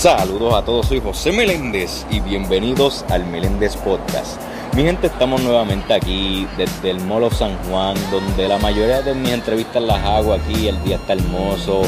[0.00, 4.40] Saludos a todos, soy José Meléndez y bienvenidos al Meléndez Podcast.
[4.74, 9.30] Mi gente, estamos nuevamente aquí desde el Molo San Juan, donde la mayoría de mis
[9.30, 11.82] entrevistas las hago aquí, el día está hermoso,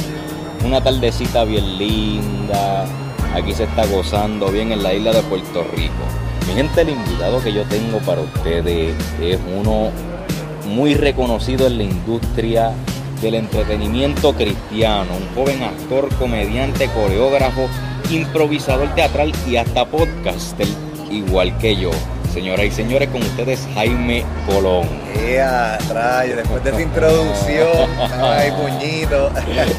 [0.62, 2.84] una tardecita bien linda,
[3.34, 6.04] aquí se está gozando bien en la isla de Puerto Rico.
[6.46, 9.88] Mi gente, el invitado que yo tengo para ustedes es uno
[10.66, 12.74] muy reconocido en la industria
[13.22, 17.70] del entretenimiento cristiano, un joven actor, comediante, coreógrafo,
[18.12, 20.66] improvisador teatral y hasta podcaster,
[21.10, 21.90] igual que yo.
[22.32, 24.88] Señoras y señores, con ustedes Jaime Colón.
[25.14, 26.36] ¡Ea, rayo!
[26.36, 27.90] Después de esa introducción,
[28.22, 29.30] ay, puñito.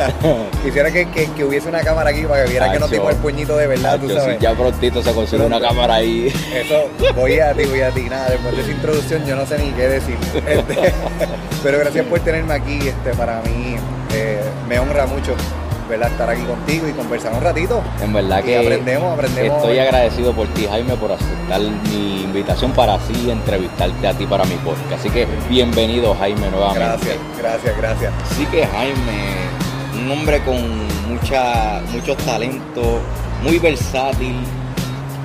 [0.63, 3.57] Quisiera que, que, hubiese una cámara aquí para que viera que no tengo el puñito
[3.57, 4.39] de verdad, tú sabes.
[4.39, 6.31] ya prontito se consigue una cámara ahí.
[6.53, 8.01] Eso, voy a ti, voy a ti.
[8.01, 10.17] Nada, después de esa introducción yo no sé ni qué decir.
[10.47, 10.75] Este,
[11.63, 12.87] pero gracias por tenerme aquí.
[12.87, 13.77] Este, para mí
[14.13, 15.35] eh, me honra mucho
[15.91, 17.81] estar aquí contigo y conversar un ratito.
[18.01, 19.57] En verdad que aprendemos, aprendemos.
[19.57, 24.43] Estoy agradecido por ti, Jaime, por aceptar mi invitación para así entrevistarte a ti para
[24.45, 24.93] mi podcast.
[24.93, 26.79] Así que bienvenido, Jaime, nuevamente.
[26.79, 28.13] Gracias, gracias, gracias.
[28.31, 29.35] Así que Jaime,
[29.99, 30.57] un hombre con
[31.07, 32.99] mucha, muchos talentos,
[33.43, 34.35] muy versátil.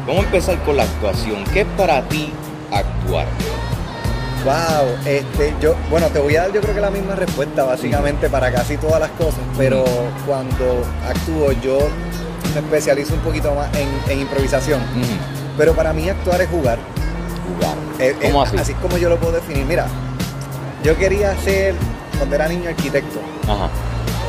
[0.06, 1.45] Vamos a empezar con la actuación.
[1.53, 2.33] ¿Qué es para ti
[2.70, 3.27] actuar?
[4.44, 8.28] Wow, este, yo, bueno, te voy a dar yo creo que la misma respuesta básicamente
[8.31, 9.84] para casi todas las cosas, pero
[10.27, 11.78] cuando actúo yo
[12.55, 14.81] me especializo un poquito más en, improvisación.
[15.56, 16.78] Pero para mí actuar es jugar.
[17.53, 17.77] Jugar.
[17.98, 18.56] Eh, eh, ¿Cómo así?
[18.56, 19.66] Así es como yo lo puedo definir.
[19.66, 19.86] Mira,
[20.84, 21.75] yo quería ser,
[22.16, 23.20] cuando era niño, arquitecto.
[23.44, 23.69] Ajá.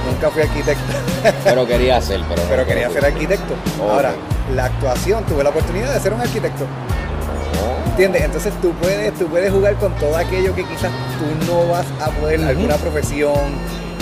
[0.09, 0.83] Nunca fui arquitecto.
[1.43, 2.41] Pero quería ser, pero.
[2.49, 3.53] Pero quería ser arquitecto.
[3.81, 4.13] Ahora,
[4.55, 6.65] la actuación, tuve la oportunidad de ser un arquitecto.
[7.99, 8.23] ¿Entiendes?
[8.23, 12.09] Entonces tú puedes, tú puedes jugar con todo aquello que quizás tú no vas a
[12.11, 13.35] poder, alguna profesión,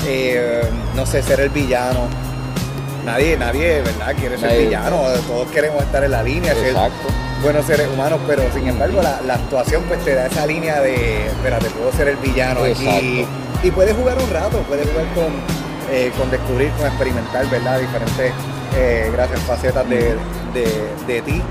[0.05, 0.61] eh,
[0.95, 2.01] no sé, ser el villano.
[3.03, 4.13] Nadie, nadie, ¿verdad?
[4.15, 7.07] Quiere ser villano, todos queremos estar en la línea, Exacto.
[7.07, 11.25] ser buenos seres humanos, pero sin embargo la, actuación pues te da esa línea de,
[11.25, 13.25] espérate, puedo ser el villano aquí.
[13.63, 15.33] Y puedes jugar un rato, puedes jugar con,
[15.91, 17.79] eh, con descubrir, con experimentar, ¿verdad?
[17.79, 18.31] Diferentes,
[18.77, 20.15] eh, gracias, facetas de,
[21.07, 21.41] de ti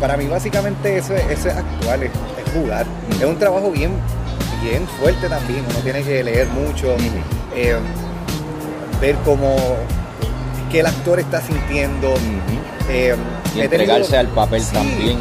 [0.00, 2.10] para mí básicamente eso, es actual, es,
[2.54, 2.86] jugar.
[3.18, 3.90] Es un trabajo bien,
[4.62, 6.96] bien fuerte también, uno tiene que leer mucho,
[7.54, 7.76] eh,
[9.00, 9.56] ver cómo
[10.70, 12.14] qué el actor está sintiendo.
[12.88, 13.16] Eh,
[13.54, 15.18] y entregarse al papel también.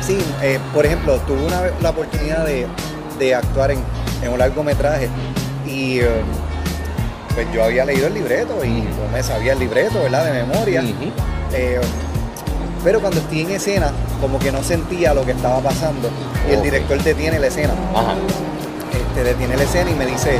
[0.00, 3.82] Sí, eh, por ejemplo, tuve una vez la oportunidad de, actuar en,
[4.28, 5.08] un largometraje
[5.64, 6.00] y
[7.34, 10.24] pues yo había leído el libreto y me sabía el libreto, ¿verdad?
[10.24, 10.82] De memoria.
[12.84, 16.10] Pero cuando estoy en escena, como que no sentía lo que estaba pasando.
[16.48, 17.74] Y el director detiene la escena.
[17.94, 18.14] Ajá.
[18.92, 20.38] Este, detiene la escena y me dice,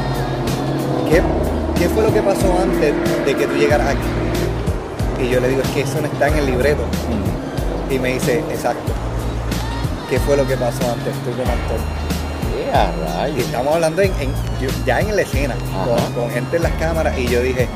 [1.08, 2.94] ¿qué, fue lo que pasó antes
[3.24, 5.24] de que tú llegaras aquí?
[5.24, 6.82] Y yo le digo, es que eso no está en el libreto.
[7.90, 8.92] Y me dice, exacto.
[10.10, 11.78] ¿Qué fue lo que pasó antes tú como actor?
[13.36, 14.02] y estamos hablando
[14.86, 15.54] ya en la escena,
[15.84, 17.68] con, con gente en las cámaras, y yo dije,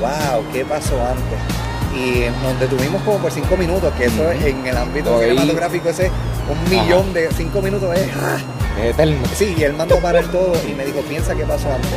[0.00, 1.65] wow, ¿qué pasó antes?
[1.96, 6.10] Y nos detuvimos como por cinco minutos, que eso en el ámbito cinematográfico ese
[6.50, 8.38] un millón de cinco minutos es, ¡ah!
[9.34, 11.90] Sí, y él mandó parar todo y me dijo, piensa qué pasó antes.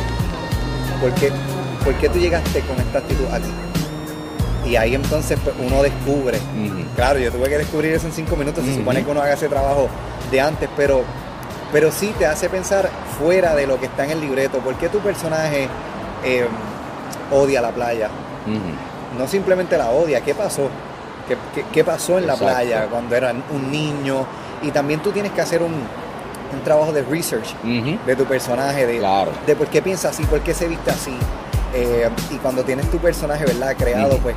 [1.00, 1.30] ¿Por qué,
[1.84, 3.50] ¿Por qué tú llegaste con esta actitud aquí?
[4.66, 6.38] Y ahí entonces pues, uno descubre.
[6.96, 8.64] Claro, yo tuve que descubrir eso en cinco minutos.
[8.64, 9.88] Se supone que uno haga ese trabajo
[10.30, 11.02] de antes, pero,
[11.72, 12.88] pero sí te hace pensar
[13.18, 14.58] fuera de lo que está en el libreto.
[14.58, 15.68] ¿Por qué tu personaje
[16.24, 16.46] eh,
[17.30, 18.08] odia la playa?
[19.18, 20.68] No simplemente la odia, ¿qué pasó?
[21.72, 24.26] ¿Qué, pasó en la playa cuando era un niño?
[24.62, 25.74] Y también tú tienes que hacer un,
[26.64, 29.00] trabajo de research de tu personaje, de,
[29.46, 31.16] de por qué piensa así, por qué se viste así.
[31.72, 33.76] Eh, y cuando tienes tu personaje, ¿verdad?
[33.76, 34.34] Creado, pues,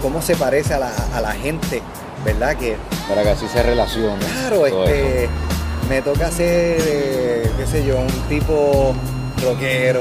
[0.00, 1.82] cómo se parece a la, gente,
[2.24, 2.56] ¿verdad?
[2.56, 2.76] Que,
[3.08, 4.24] Para que así se relacione.
[4.24, 5.28] Claro, este,
[5.88, 8.94] me toca ser, eh, qué sé yo, un tipo
[9.42, 10.00] rockero,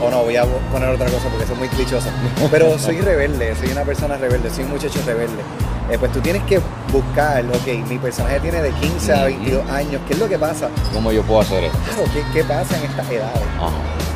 [0.00, 2.10] o no, voy a poner otra cosa porque eso es muy clichosa.
[2.50, 5.42] Pero soy rebelde, soy una persona rebelde, soy un muchacho rebelde.
[5.90, 6.60] Eh, pues tú tienes que
[6.92, 10.68] buscar, ok, mi personaje tiene de 15 a 22 años, ¿qué es lo que pasa?
[10.94, 11.78] ¿Cómo yo puedo hacer esto?
[11.84, 13.42] Claro, ¿qué, pasa en estas edades?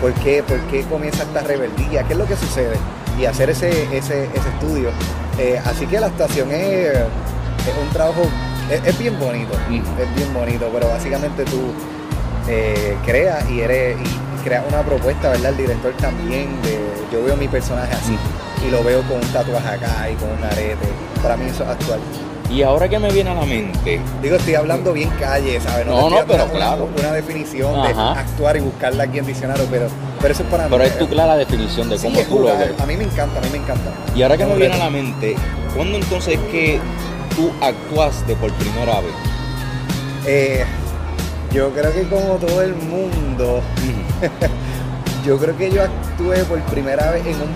[0.01, 2.05] ¿Por qué, ¿Por qué comienza esta rebeldía?
[2.05, 2.77] ¿Qué es lo que sucede?
[3.19, 4.91] Y hacer ese, ese, ese estudio.
[5.39, 6.97] Eh, así que la actuación es,
[7.83, 8.23] un trabajo,
[8.71, 11.73] es, bien bonito, es bien bonito, pero básicamente tú
[12.47, 13.97] eh, creas y eres
[14.45, 15.51] crea una propuesta, ¿verdad?
[15.53, 16.79] El director también, de,
[17.11, 18.17] yo veo mi personaje así
[18.67, 20.87] y lo veo con un tatuaje acá y con un arete.
[21.23, 22.01] Para mí eso es actual.
[22.51, 24.01] Y ahora que me viene a la mente.
[24.23, 25.87] Digo, estoy hablando bien calle, ¿sabes?
[25.87, 26.89] No, no, pero claro.
[26.97, 29.87] Una definición de actuar y buscarla aquí en diccionario, pero,
[30.21, 30.71] pero eso es para mí.
[30.71, 32.79] Pero es tu clara definición de cómo tú lo ves.
[32.79, 33.91] A mí me encanta, a mí me encanta.
[34.15, 35.37] Y ahora que me viene a la mente,
[35.75, 36.81] ¿cuándo entonces es que
[37.35, 39.15] tú actuaste por primera vez?
[40.27, 40.65] Eh,
[41.55, 43.63] yo creo que como todo el mundo,
[45.25, 47.55] yo creo que yo actué por primera vez en un,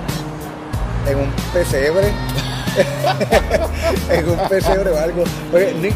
[1.11, 2.07] en un pesebre.
[4.13, 5.25] en un pesebre o algo.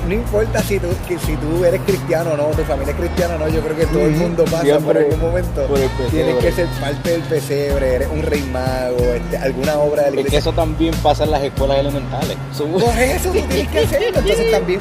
[0.08, 0.88] no, importa si tú,
[1.25, 3.87] si tú eres cristiano o no, tu familia es cristiana o no, yo creo que
[3.87, 5.64] todo el mundo pasa por algún momento.
[6.10, 10.20] Tienes que ser parte del pesebre, eres un rey mago, este, alguna obra de la.
[10.22, 12.37] Es que eso también pasa en las escuelas elementales.
[12.58, 14.08] Por eso tú tienes que hacerlo.
[14.08, 14.81] Entonces también,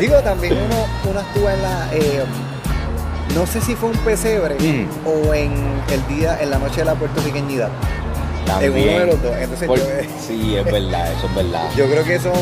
[0.00, 1.88] digo, también uno, uno actúa en la...
[1.92, 2.24] Eh,
[3.34, 4.56] no sé si fue un pesebre
[5.04, 5.52] o en
[5.90, 7.68] el día, en la noche de la puertorriqueñidad.
[8.46, 8.76] También.
[8.76, 9.36] En uno de los dos.
[9.36, 9.84] Entonces yo,
[10.20, 11.70] sí, es verdad, eso es verdad.
[11.76, 12.32] Yo creo que son,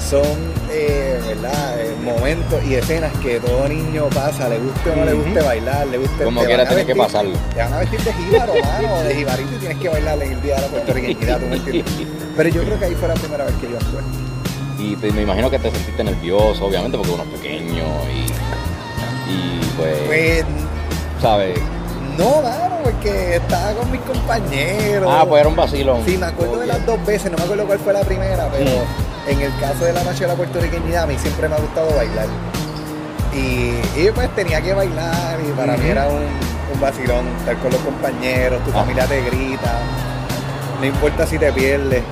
[0.00, 1.80] son eh, ¿verdad?
[1.80, 5.86] Eh, momentos y escenas que todo niño pasa, le guste o no le guste bailar,
[5.86, 6.24] le guste.
[6.24, 7.36] Como quiera, tiene que pasarlo.
[7.54, 10.42] Te van a vestir de jíbaro, mano, de jibarito y tienes que bailar en el
[10.42, 11.94] día de la puertorriqueñidad, ¿tú me entiendes?
[12.36, 14.00] Pero yo creo que ahí fue la primera vez que yo actué.
[14.78, 18.33] Y me imagino que te sentiste nervioso, obviamente, porque uno es pequeño y
[19.28, 20.44] y pues, pues
[21.20, 21.58] ¿sabes?
[22.18, 25.10] No, mano, porque estaba con mis compañeros.
[25.10, 26.02] Ah, pues era un vacilón.
[26.04, 28.70] Sí, me acuerdo de las dos veces, no me acuerdo cuál fue la primera, pero
[28.70, 29.30] mm.
[29.30, 31.94] en el caso de la noche de la puertorriqueñidad a mí siempre me ha gustado
[31.94, 32.26] bailar.
[33.32, 33.72] Y,
[34.14, 36.22] pues tenía que bailar y para mí era un,
[36.72, 38.74] un, vacilón estar con los compañeros, tu ah.
[38.74, 39.80] familia te grita,
[40.78, 42.02] no importa si te pierdes.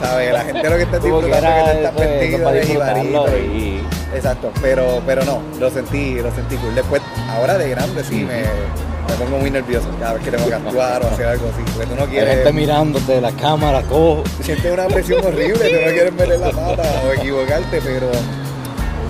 [0.00, 0.32] ¿Sabes?
[0.32, 3.36] La gente lo que está disfrutando es que te estás de jibarito.
[3.36, 3.80] Y...
[4.14, 6.74] Exacto, pero, pero no, lo sentí, lo sentí cool.
[6.74, 10.54] Después, ahora de grande sí me, me pongo muy nervioso cada vez que tengo que
[10.68, 11.62] actuar o hacer algo así.
[11.72, 12.28] Porque tú no quieres.
[12.28, 14.24] La gente mirándote de la cámara, todo.
[14.42, 18.10] Sientes una presión horrible, tú no quieres meter la pata o equivocarte, pero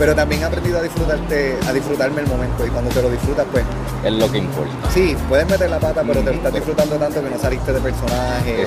[0.00, 3.46] pero también he aprendido a disfrutarte, a disfrutarme el momento y cuando te lo disfrutas
[3.52, 3.62] pues
[4.02, 4.72] es lo que importa.
[4.94, 7.80] Sí, puedes meter la pata, pero te lo estás disfrutando tanto que no saliste de
[7.80, 8.66] personaje.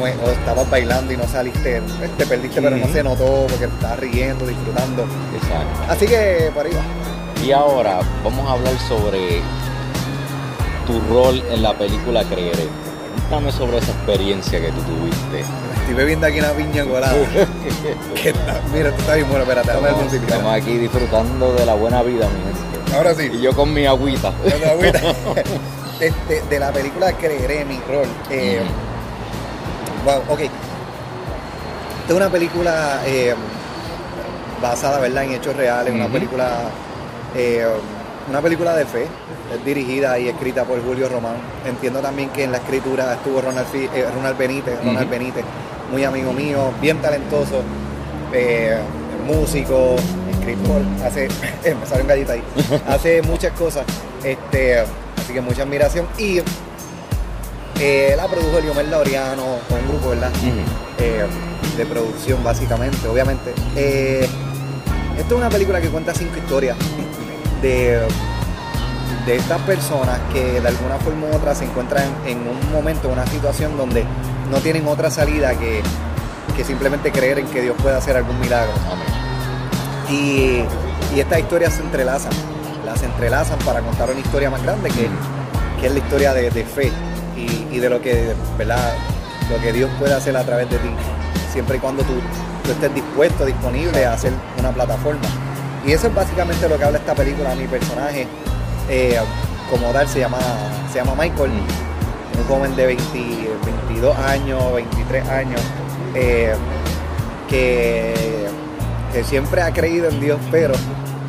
[0.00, 1.82] O, estabas bailando y no saliste,
[2.16, 5.02] te perdiste pero no se notó porque estabas riendo, disfrutando.
[5.34, 5.92] Exacto.
[5.92, 7.44] Así que por ahí va.
[7.44, 9.42] Y ahora vamos a hablar sobre
[10.86, 12.66] tu rol en la película Creeré.
[13.28, 15.44] Cuéntame sobre esa experiencia que tú tuviste
[15.84, 17.14] Estoy bebiendo aquí una piña colada.
[18.72, 22.26] mira, tú estás bien bueno, espérate, déjame estamos, estamos aquí disfrutando de la buena vida,
[22.26, 22.96] mi gente.
[22.96, 23.30] Ahora sí.
[23.30, 24.32] Y yo con mi agüita.
[24.32, 25.00] Con mi agüita.
[26.00, 28.06] este, de la película Creeré mi rol.
[28.30, 28.62] Eh,
[30.04, 30.40] Wow, ok.
[30.40, 30.52] Esta
[32.08, 33.34] es una película eh,
[34.60, 36.62] basada, ¿verdad?, en hechos reales, una película.
[37.34, 37.66] Eh,
[38.28, 39.06] una película de fe,
[39.52, 41.36] es dirigida y escrita por Julio Román.
[41.66, 45.44] Entiendo también que en la escritura estuvo Ronald, eh, Ronald Benítez, Ronald Benítez,
[45.94, 47.62] muy amigo mío, bien talentoso,
[48.32, 48.76] eh,
[49.28, 49.94] músico,
[50.28, 51.28] escritor, hace,
[51.80, 52.42] me sale un gallito ahí,
[52.88, 53.84] hace muchas cosas,
[54.24, 56.08] este, así que mucha admiración.
[56.18, 56.40] Y
[57.80, 60.32] eh, la produjo Eliomel Laureano con un grupo, ¿verdad?
[60.98, 63.52] de producción, básicamente, obviamente.
[65.16, 66.76] esto es una película que cuenta cinco historias
[67.62, 68.00] de
[69.26, 73.14] de estas personas que de alguna forma u otra se encuentran en un momento, en
[73.14, 74.04] una situación donde
[74.50, 75.82] no tienen otra salida que,
[76.64, 78.72] simplemente creer en que Dios puede hacer algún milagro.
[80.10, 80.64] Y,
[81.16, 82.32] estas historias se entrelazan,
[82.84, 85.08] las entrelazan para contar una historia más grande que,
[85.86, 86.90] es la historia de, fe
[87.36, 88.94] y, de lo que, ¿verdad?
[89.50, 90.88] lo que Dios puede hacer a través de ti,
[91.52, 92.14] siempre y cuando tú,
[92.64, 95.28] tú estés dispuesto, disponible a hacer una plataforma.
[95.86, 98.26] Y eso es básicamente lo que habla esta película, mi personaje
[98.88, 99.18] eh,
[99.70, 100.38] como tal se llama,
[100.92, 101.50] se llama Michael.
[102.38, 105.60] Un joven de 22 años, 23 años,
[106.14, 106.54] eh,
[107.48, 108.46] que,
[109.12, 110.74] que siempre ha creído en Dios, pero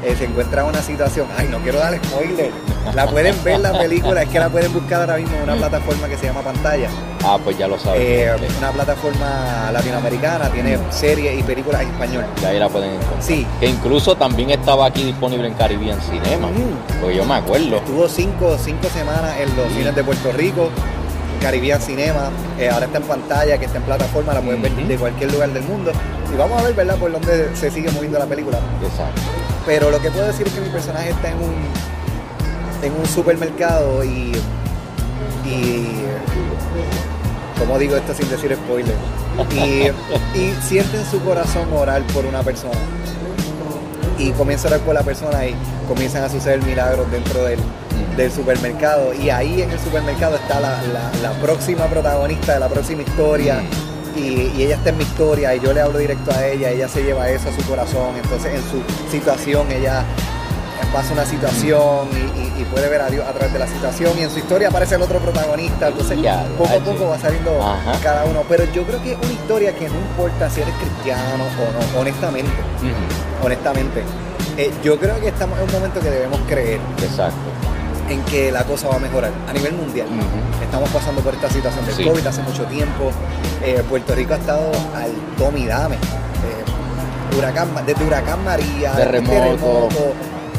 [0.05, 2.51] eh, se encuentra en una situación, ay, no quiero dar spoiler,
[2.93, 6.07] la pueden ver la película, es que la pueden buscar ahora mismo en una plataforma
[6.07, 6.89] que se llama Pantalla.
[7.23, 8.01] Ah, pues ya lo sabes.
[8.01, 12.25] Eh, una plataforma latinoamericana, tiene series y películas en español.
[12.39, 13.23] Ya ahí la pueden encontrar.
[13.23, 13.47] Sí.
[13.59, 16.99] Que incluso también estaba aquí disponible en Caribbean Cinema, mm.
[17.01, 17.77] porque yo me acuerdo.
[17.77, 20.69] Estuvo cinco, cinco semanas en los cines de Puerto Rico.
[21.45, 24.97] Caribbean Cinema, eh, ahora está en pantalla, que está en plataforma, la pueden ver de
[24.97, 25.91] cualquier lugar del mundo.
[26.33, 28.57] Y vamos a ver, ¿verdad?, por dónde se sigue moviendo la película.
[28.81, 29.21] Exacto.
[29.63, 31.53] Pero lo que puedo decir es que mi personaje está en un,
[32.81, 34.31] en un supermercado y,
[35.45, 36.01] y
[37.59, 38.95] como digo esto sin decir spoiler,
[39.51, 42.79] y, y siente en su corazón orar por una persona.
[44.17, 45.55] Y comienza a orar por la persona y
[45.87, 47.59] comienzan a suceder milagros dentro del,
[48.15, 49.13] del supermercado.
[49.13, 50.79] Y ahí en el supermercado está la,
[51.21, 53.61] la, próxima protagonista de la próxima historia.
[54.15, 57.03] y, ella está en mi historia y yo le hablo directo a ella, ella se
[57.03, 58.81] lleva eso a su corazón, entonces en su
[59.11, 60.05] situación ella
[60.93, 62.07] pasa una situación
[62.57, 64.95] y, puede ver a Dios a través de la situación y en su historia aparece
[64.95, 66.17] el otro protagonista, entonces
[66.57, 67.51] poco a poco va saliendo
[68.01, 71.43] cada uno, pero yo creo que es una historia que no importa si eres cristiano
[71.43, 72.51] o no, honestamente,
[73.43, 74.03] honestamente,
[74.57, 76.79] eh, yo creo que estamos en un momento que debemos creer.
[77.03, 77.74] Exacto
[78.09, 80.07] en que la cosa va a mejorar a nivel mundial.
[80.61, 83.11] Estamos pasando por esta situación del COVID hace mucho tiempo.
[83.63, 85.95] Eh, Puerto Rico ha estado al Tommy Dame.
[85.95, 89.89] Eh, huracán, desde Huracán María, terremoto.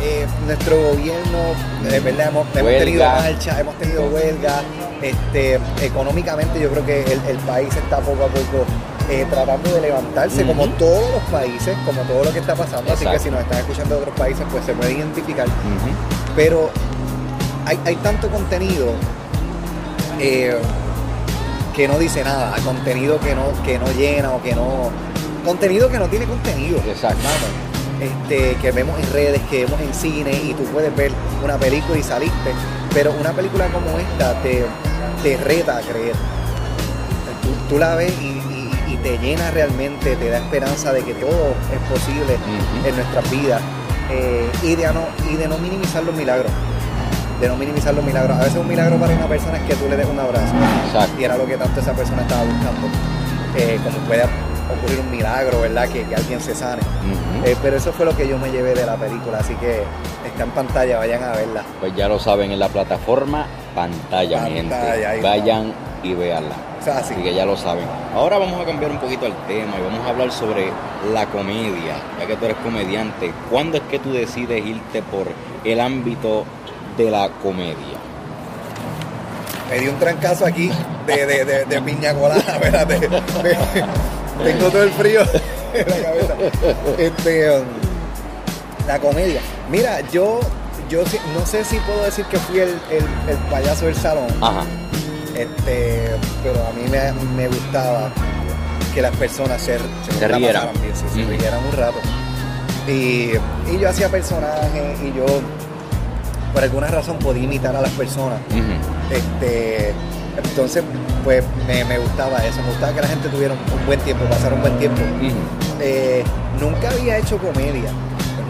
[0.03, 1.39] Eh, nuestro gobierno,
[1.83, 4.63] de verdad, hemos, tenido marcha, hemos tenido huelga.
[5.01, 8.65] Este, económicamente yo creo que el, país está poco a poco
[9.31, 12.93] tratando de levantarse, como todos los países, como todo lo que está pasando.
[12.93, 15.47] Así que si nos están escuchando de otros países, pues se puede identificar.
[16.35, 16.71] Pero
[17.67, 18.93] hay, tanto contenido
[20.21, 20.57] eh,
[21.75, 24.91] que no dice nada, contenido que no, que no llena o que no.
[25.45, 26.79] Contenido que no tiene contenido.
[26.87, 27.29] Exacto.
[28.01, 31.13] Este, que vemos en redes, que vemos en cine y tú puedes ver
[31.45, 32.53] una película y saliste.
[32.95, 34.65] Pero una película como esta te,
[35.23, 36.15] te reta a creer.
[37.69, 38.37] Tú, la ves y,
[39.03, 42.37] te llena realmente, te da esperanza de que todo es posible
[42.85, 43.61] en nuestras vidas
[44.11, 46.51] eh, y, de no, y de no minimizar los milagros
[47.41, 48.39] de no minimizar los milagros.
[48.39, 50.53] A veces un milagro para una persona es que tú le des un abrazo.
[51.19, 52.89] Y era lo que tanto esa persona estaba buscando.
[53.57, 55.89] Eh, como puede ocurrir un milagro, ¿verdad?
[55.89, 56.83] Que, alguien se sane.
[57.45, 59.83] Eh, pero eso fue lo que yo me llevé de la película, así que
[60.27, 61.63] está en pantalla, vayan a verla.
[61.81, 64.75] Pues ya lo saben, en la plataforma pantalla, mi gente.
[65.23, 66.55] Vayan y véanla.
[66.95, 67.15] así.
[67.15, 67.85] que ya lo saben.
[68.15, 70.71] Ahora vamos a cambiar un poquito el tema y vamos a hablar sobre
[71.13, 73.33] la comedia, ya que tú eres comediante.
[73.51, 75.27] ¿Cuándo es que tú decides irte por
[75.65, 76.45] el ámbito
[76.97, 77.99] de la comedia.
[79.71, 80.71] Me dio un trancazo aquí
[81.07, 83.01] de, de, de, piña colada, espérate.
[84.45, 85.23] tengo todo el frío
[85.75, 86.35] en la cabeza.
[86.99, 87.65] Este, um,
[88.87, 89.41] la comedia.
[89.71, 90.41] Mira, yo,
[90.89, 91.03] yo
[91.35, 92.75] no sé si puedo decir que fui el,
[93.51, 94.29] payaso del salón.
[94.41, 94.65] Ajá.
[95.35, 96.11] Este,
[96.43, 96.89] pero a mí
[97.37, 98.11] me, gustaba
[98.95, 99.79] que las personas se,
[100.19, 100.69] se, rieran.
[100.95, 101.99] se, rieran un rato.
[102.89, 103.33] Y,
[103.69, 105.27] y yo hacía personajes y yo
[106.57, 108.41] por alguna razón podía imitar a las personas.
[109.11, 109.93] este,
[110.43, 110.83] entonces,
[111.23, 114.63] pues me, gustaba eso, me gustaba que la gente tuviera un, buen tiempo, pasara un
[114.63, 115.03] buen tiempo.
[115.83, 116.25] Eh,
[116.59, 117.91] nunca había hecho comedia,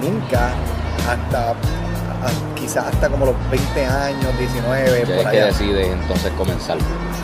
[0.01, 0.51] nunca,
[1.11, 1.55] hasta
[2.55, 5.31] quizás hasta como los 20 años, 19, por allá.
[5.33, 6.79] que decides entonces comenzar?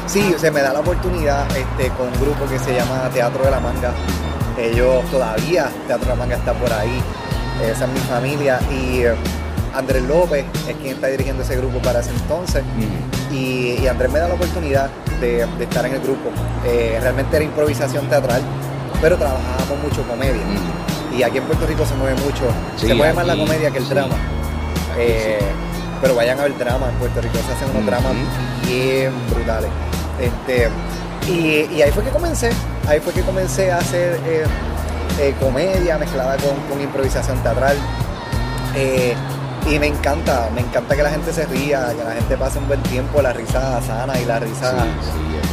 [0.08, 3.52] Sí, se me da la oportunidad este, con un grupo que se llama Teatro de
[3.52, 3.92] la Manga.
[4.58, 7.00] Ellos todavía, Teatro de la Manga está por ahí,
[7.70, 9.04] esa es mi familia y
[9.74, 12.62] Andrés López es quien está dirigiendo ese grupo para ese entonces.
[13.32, 16.30] y, Andrés me da la oportunidad de, estar en el grupo.
[16.64, 18.42] Eh, realmente era improvisación teatral,
[19.00, 20.42] pero trabajábamos mucho comedia.
[21.16, 22.44] Y aquí en Puerto Rico se mueve mucho,
[22.76, 24.14] se mueve más la comedia que el drama.
[24.98, 25.40] Eh,
[26.00, 28.12] pero vayan a ver drama en Puerto Rico, se hacen unos dramas
[28.66, 29.70] bien brutales.
[30.20, 30.68] Este,
[31.28, 32.50] y, ahí fue que comencé,
[32.88, 37.76] ahí fue que comencé a hacer eh, comedia mezclada con, con improvisación teatral.
[39.70, 42.66] Y me encanta, me encanta que la gente se ría, que la gente pase un
[42.66, 44.74] buen tiempo, la risa sana y la risa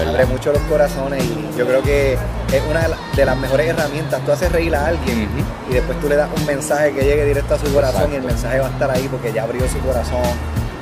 [0.08, 4.24] abre mucho los corazones y yo creo que es una de las mejores herramientas.
[4.26, 5.30] Tú haces reír a alguien
[5.70, 8.24] y después tú le das un mensaje que llegue directo a su corazón y el
[8.24, 10.24] mensaje va a estar ahí porque ya abrió su corazón,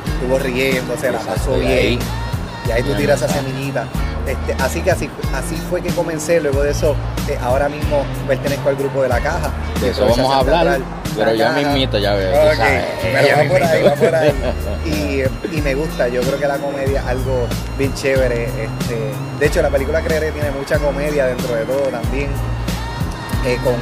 [0.05, 1.99] estuvo riendo, se la pasó bien
[2.67, 3.85] y ahí tú tiras esa semillita.
[4.27, 6.95] Este, así que así, así fue que comencé, luego de eso,
[7.29, 9.51] eh, ahora mismo pertenezco al grupo de la caja.
[9.79, 10.79] De eso vamos a hablar.
[11.17, 12.31] Pero ya me invito, ya veo.
[12.31, 14.33] va por ahí, va por ahí.
[14.85, 17.47] Y, me gusta, yo creo que la comedia es algo
[17.77, 18.45] bien chévere.
[18.45, 22.29] Este, de hecho, la película Creeré tiene mucha comedia dentro de todo también.
[23.45, 23.75] Eh, con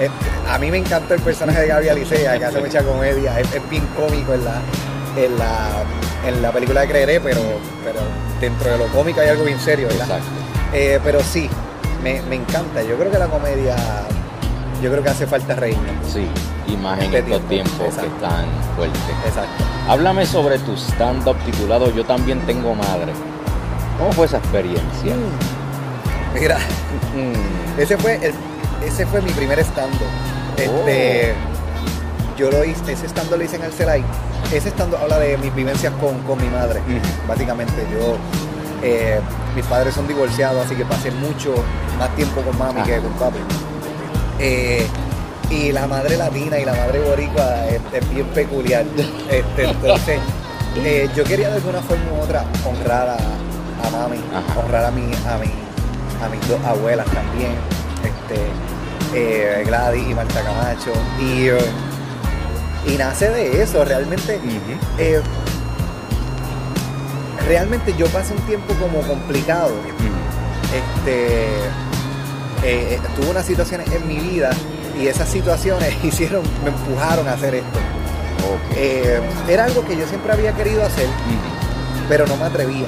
[0.00, 0.10] eh,
[0.48, 3.86] a mí me encanta el personaje de Gaby Alicea, que hace mucha comedia, es, bien
[3.96, 4.60] cómico en la,
[5.16, 5.84] en la,
[6.26, 7.40] en la película de Creeré, pero,
[7.84, 8.00] pero
[8.40, 10.20] dentro de lo cómico hay algo bien serio, ¿verdad?
[10.72, 11.48] Eh, pero sí,
[12.02, 12.82] me, me encanta.
[12.82, 13.76] Yo creo que la comedia
[14.82, 15.76] yo creo que hace falta reír.
[16.06, 16.28] Sí,
[16.66, 18.46] y más en este estos tiempos que están
[18.76, 19.00] fuertes.
[19.26, 19.64] Exacto.
[19.88, 23.12] Háblame sobre tu stand-up titulado Yo también tengo madre.
[23.98, 25.14] ¿Cómo fue esa experiencia?
[25.14, 26.38] Mm.
[26.38, 27.80] Mira, mm.
[27.80, 28.34] ese fue el,
[28.84, 30.08] ese fue mi primer stand-up.
[30.56, 32.36] Este, oh.
[32.38, 34.04] Yo lo hice, ese stand-up lo hice en el CELAI.
[34.52, 36.80] Ese stand-up habla de mis vivencias con, mi madre.
[37.26, 38.16] Básicamente, yo
[38.82, 39.20] eh,
[39.54, 41.54] mis padres son divorciados, así que pasé mucho
[41.98, 43.38] más tiempo con mami que con papi.
[44.38, 44.86] Eh,
[45.50, 48.84] y la madre latina y la madre boricua es, bien peculiar.
[49.30, 50.20] Este, entonces,
[50.76, 54.18] eh, yo quería de alguna forma u otra honrar a, mami,
[54.56, 55.50] honrar a mi, a mi,
[56.24, 57.52] a mis dos abuelas también,
[58.02, 58.40] este,
[59.14, 60.92] eh, Gladys y Marta Camacho.
[61.20, 61.58] Y, eh,
[62.86, 64.40] y nace de eso, realmente.
[64.98, 65.20] eh,
[67.46, 69.74] realmente yo pasé un tiempo como complicado.
[71.02, 71.46] Este,
[73.16, 74.50] tuve unas situaciones en mi vida
[74.98, 77.78] y esas situaciones hicieron, me empujaron a hacer esto.
[78.76, 81.06] Eh, era algo que yo siempre había querido hacer,
[82.08, 82.86] pero no me atrevía.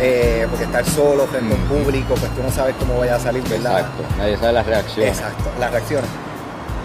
[0.00, 3.20] Eh, porque estar solo frente a un público, pues tú no sabes cómo vaya a
[3.20, 3.80] salir, ¿verdad?
[3.80, 5.18] Exacto, nadie sabe las reacciones.
[5.18, 6.08] Exacto, las reacciones.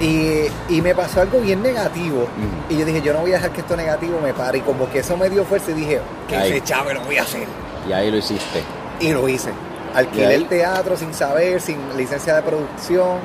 [0.02, 2.28] Y, y me pasó algo bien negativo.
[2.70, 4.58] Y yo dije, yo no voy a dejar que esto negativo me pare.
[4.58, 6.52] Y como que eso me dio fuerza y dije, que Ahí.
[6.52, 7.48] ese chavo lo voy a hacer.
[7.88, 8.64] Y ahí lo hiciste.
[9.00, 9.52] Y lo hice.
[9.52, 13.20] ¿Y Alquilé el teatro sin saber, sin licencia de producción.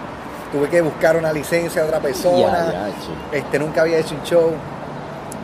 [0.52, 2.88] Tuve que buscar una licencia de otra persona.
[3.32, 4.52] Este, nunca había hecho un show.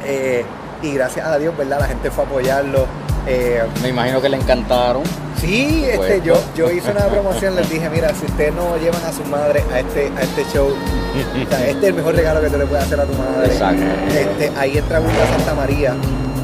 [0.04, 0.44] Eh,
[0.82, 1.80] y gracias a Dios, ¿verdad?
[1.80, 2.86] La gente fue a apoyarlo.
[3.26, 5.02] Eh, Me imagino que le encantaron.
[5.40, 9.12] sí, este, yo, yo hice una promoción, les dije, mira, si ustedes no llevan a
[9.12, 12.50] su madre a este, a este show, o sea, este es el mejor regalo que
[12.50, 13.46] tú le puedes hacer a tu madre.
[13.46, 13.82] Exacto.
[14.14, 15.94] Este, ahí entra Wilda Santa María,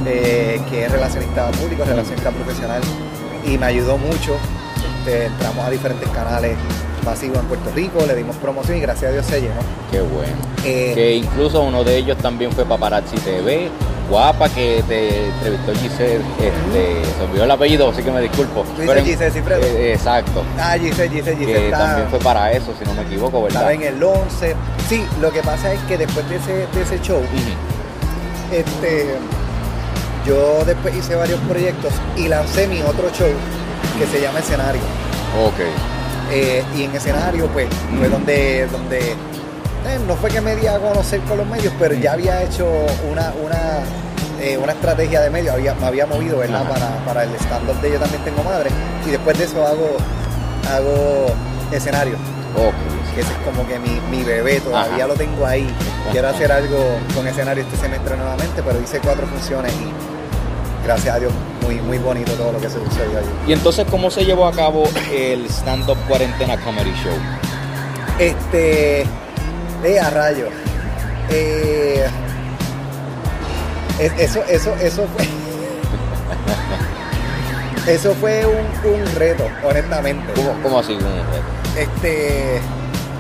[0.06, 2.80] eh, que es relacionista público, relacionista profesional,
[3.44, 4.36] y me ayudó mucho.
[5.04, 6.56] Este, entramos a diferentes canales
[7.04, 9.60] masivos en Puerto Rico, le dimos promoción y gracias a Dios se llenó.
[9.90, 10.32] Qué bueno.
[10.64, 13.68] Eh, Que incluso uno de ellos también fue Paparazzi TV.
[14.10, 18.64] Guapa que te entrevistó Giselle, este, se olvidó el apellido, así que me disculpo.
[18.76, 19.62] Pero en- Giselle Cifredo?
[19.64, 20.42] eh, exacto.
[20.58, 23.70] Ah, Giselle, Giselle, Giselle Que está- también fue para eso, si no me equivoco, ¿verdad?
[23.70, 24.56] estaba en el 11.
[24.88, 27.20] Sí, lo que pasa es que después de ese, de ese show,
[28.50, 29.14] este,
[30.26, 33.28] yo después hice varios proyectos y lancé mi otro show
[33.98, 34.80] que se llama Escenario.
[35.46, 35.60] Ok.
[36.30, 37.66] Eh, y en escenario, pues,
[37.98, 41.94] fue donde, donde eh, no fue que me di a conocer con los medios, pero
[41.94, 42.66] ya había hecho
[43.10, 43.80] una, una,
[44.40, 46.68] eh, una estrategia de medios, había, me había movido, ¿verdad?
[46.68, 48.70] Para, para el stand-up de Yo también tengo madre.
[49.06, 49.96] Y después de eso hago,
[50.70, 51.26] hago
[51.72, 52.16] escenario,
[53.14, 55.06] que ese es como que mi, mi bebé, todavía Ajá.
[55.08, 55.66] lo tengo ahí.
[56.12, 56.78] Quiero hacer algo
[57.14, 61.32] con escenario este semestre nuevamente, pero hice cuatro funciones y gracias a Dios,
[61.62, 63.28] muy, muy bonito todo lo que se sucedió allí.
[63.46, 67.12] Y entonces, ¿cómo se llevó a cabo el stand-up cuarentena comedy show?
[68.18, 69.02] Este.
[69.82, 70.48] Eh, a rayo.
[71.30, 72.06] Eh,
[73.98, 75.26] es- eso, eso, eso fue.
[77.86, 80.32] Eso fue un, un reto, honestamente.
[80.34, 80.98] ¿Cómo, cómo así?
[81.76, 82.60] Este.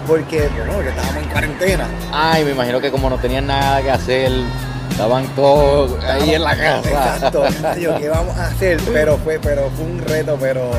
[0.06, 1.88] Porque, bueno, porque estábamos en cuarentena.
[2.12, 4.30] Ay, me imagino que como no tenían nada que hacer,
[4.90, 6.88] estaban todos ahí en la casa.
[7.16, 7.44] Exacto.
[7.78, 8.78] Yo, ¿qué vamos a hacer?
[8.92, 10.70] Pero fue, pero fue un reto, pero.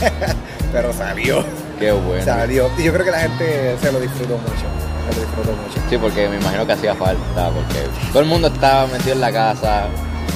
[0.72, 1.44] pero salió.
[1.78, 2.24] Qué bueno.
[2.24, 2.68] Salió.
[2.78, 4.66] Y yo creo que la gente se lo disfrutó mucho.
[5.10, 5.80] Se lo disfrutó mucho.
[5.88, 9.32] Sí, porque me imagino que hacía falta, porque todo el mundo estaba metido en la
[9.32, 9.84] casa,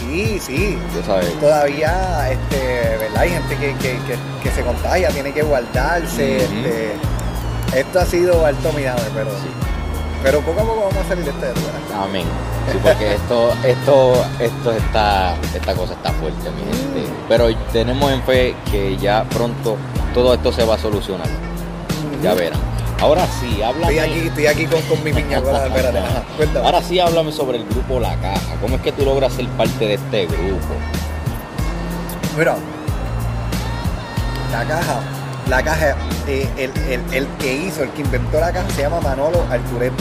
[0.01, 0.79] Sí, sí.
[1.07, 1.33] sabes.
[1.40, 3.18] todavía este, ¿verdad?
[3.22, 6.37] hay gente que, que- que- que se contagia, tiene que guardarse.
[6.38, 6.92] Este,
[7.75, 9.48] esto ha sido alto mirable, pero, Sí.
[10.22, 12.04] Pero poco a poco vamos a salir de este ¿verdad?
[12.04, 12.24] Amén.
[12.70, 17.12] Sí, porque esto, esto, esto está, esta cosa está fuerte, mi gente.
[17.28, 19.76] Pero tenemos en fe que ya pronto
[20.14, 21.26] todo esto se va a solucionar.
[22.22, 22.61] Ya verán.
[23.00, 23.96] Ahora sí, háblame.
[23.96, 25.98] Estoy aquí, estoy aquí con, con mi piña colada, espérate.
[26.37, 26.64] cuéntame.
[26.66, 28.54] Ahora sí, háblame sobre el grupo La Caja.
[28.61, 30.74] ¿Cómo es que tú logras ser parte de este grupo?
[32.38, 32.56] Mira,
[34.52, 35.00] la caja,
[35.48, 35.94] la caja,
[36.26, 39.92] eh, el, el- el que hizo, el que inventó la caja se llama Manolo Arturet.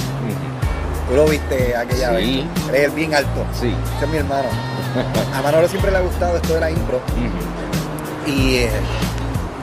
[1.09, 2.15] Tú lo viste aquella Sí.
[2.15, 2.69] vez.
[2.69, 3.43] Él es el bien alto.
[3.59, 3.75] Sí.
[3.97, 4.47] Ese es mi hermano.
[5.35, 7.01] A Manolo siempre le ha gustado esto de la impro.
[8.27, 8.69] y eh,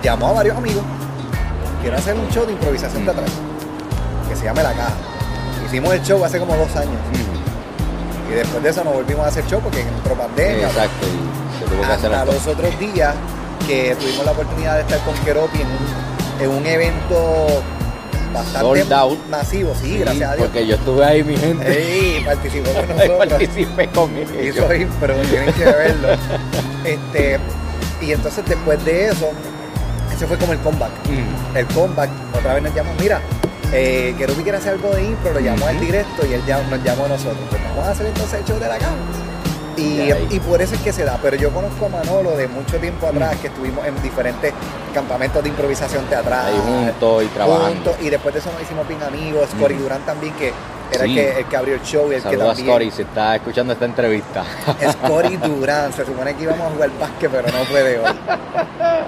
[0.03, 0.83] llamó a varios amigos.
[1.81, 3.31] Quiero hacer un show de improvisación de atrás
[4.29, 4.93] que se llama La Caja.
[5.67, 6.97] Hicimos el show hace como dos años
[8.31, 10.67] y después de eso nos volvimos a hacer show porque entró pandemia.
[10.67, 13.15] Exacto, y se tuvo que Hasta los otros días
[13.67, 17.63] que tuvimos la oportunidad de estar con Keropi en un, en un evento
[18.33, 18.85] bastante
[19.31, 20.47] masivo, sí, Sí, gracias a Dios.
[20.47, 21.67] Porque yo estuve ahí, mi gente.
[22.17, 23.19] Ey, participó con nosotros.
[23.29, 24.57] participé con ellos.
[24.57, 26.09] hizo impro, tienen que verlo.
[26.85, 27.39] Este,
[28.01, 29.31] y entonces después de eso,
[30.15, 30.91] ese fue como el comeback.
[31.09, 31.57] Mm.
[31.57, 33.21] El comeback, otra vez nos llamó, mira,
[33.73, 35.85] eh, Kerubi quiere hacer algo de impro, lo llamó al Ujú.
[35.87, 37.39] directo y él ya, nos llamó a nosotros.
[37.51, 38.97] Pues vamos a hacer entonces el show de la cama.
[39.79, 41.19] Y, por eso es que se da.
[41.23, 44.53] Pero yo conozco a Manolo de mucho tiempo atrás, que estuvimos en diferentes
[44.95, 46.47] campamentos de improvisación teatral.
[46.47, 47.69] Ahí juntos y trabajando.
[47.69, 49.49] juntos, y después de eso nos hicimos bien amigos.
[49.59, 49.83] Cory Mm.
[49.83, 50.53] Durán también, que
[50.91, 52.67] era el, que, el que abrió el show y el que Saludos a también...
[52.69, 54.45] Scotty si está escuchando esta entrevista.
[54.81, 58.15] Es Cory Durán, se supone que íbamos a jugar básquet, pero no puede hoy.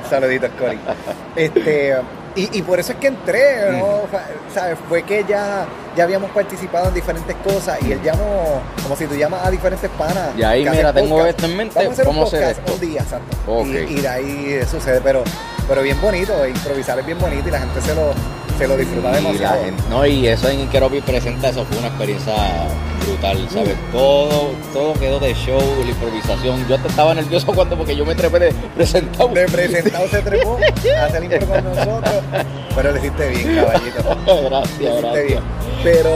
[0.09, 0.79] Saluditos, Cory.
[1.37, 1.97] Este,
[2.53, 4.03] Y, por eso es que entré, ¿no?
[4.55, 4.79] ¿Sabes?
[4.89, 9.15] Fue que ya, ya habíamos participado en diferentes cosas y él llamó, como si tú
[9.15, 10.31] llamas a diferentes panas.
[10.37, 13.63] Y ahí, mira, tengo esto en mente, vamos a hacer un, podcast, un día, exacto.
[13.65, 15.23] Y, y, de ahí sucede, pero,
[15.69, 18.13] pero bien bonito, improvisar es bien bonito y la gente se lo,
[18.61, 19.57] se lo disfruta demasiado.
[19.89, 22.35] no, y eso en Keropi presenta, eso fue una experiencia
[23.07, 23.75] brutal, ¿sabes?
[23.75, 23.93] Mm.
[23.93, 26.69] Todo, todo quedó de show, la improvisación.
[26.69, 29.29] Yo estaba nervioso cuando, porque yo me trepé de presentado.
[29.29, 32.23] De presentado se trepó a hacer impro con nosotros.
[32.77, 34.03] Pero le hiciste bien, caballito.
[34.51, 35.27] gracias, gracias.
[35.27, 35.41] Bien.
[35.83, 36.11] Pero,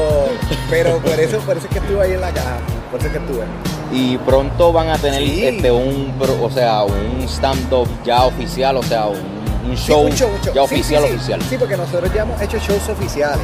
[0.69, 2.59] pero por eso, por eso es que estuve ahí en la caja.
[2.91, 3.45] Por eso es que estuve.
[3.91, 9.07] Y pronto van a tener este un o sea, un stand-up ya oficial, o sea,
[9.07, 9.34] un
[9.64, 11.40] un show, ya oficial, oficial.
[11.48, 13.40] Sí, porque nosotros ya hemos hecho shows oficiales,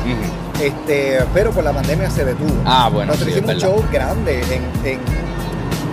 [0.62, 2.62] este, pero por la pandemia se detuvo.
[2.64, 3.12] Ah, bueno.
[3.12, 4.40] Nosotros hicimos un show grande,
[4.84, 5.00] en,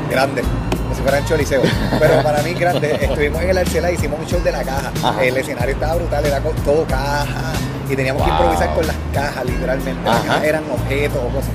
[0.09, 1.61] grande, como si fuera en Choliseo.
[1.99, 4.91] pero para mí grande, estuvimos en el Arcela y hicimos un show de la caja.
[5.21, 7.53] El escenario estaba brutal, era con todo caja
[7.89, 10.03] y teníamos que improvisar con las cajas, literalmente.
[10.03, 11.51] Las cajas eran objetos o cosas.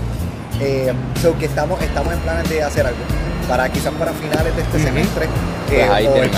[0.60, 3.00] Eh, so que estamos, estamos en planes de hacer algo
[3.48, 5.28] para quizás para finales de este semestre
[5.68, 6.30] pues ahí o el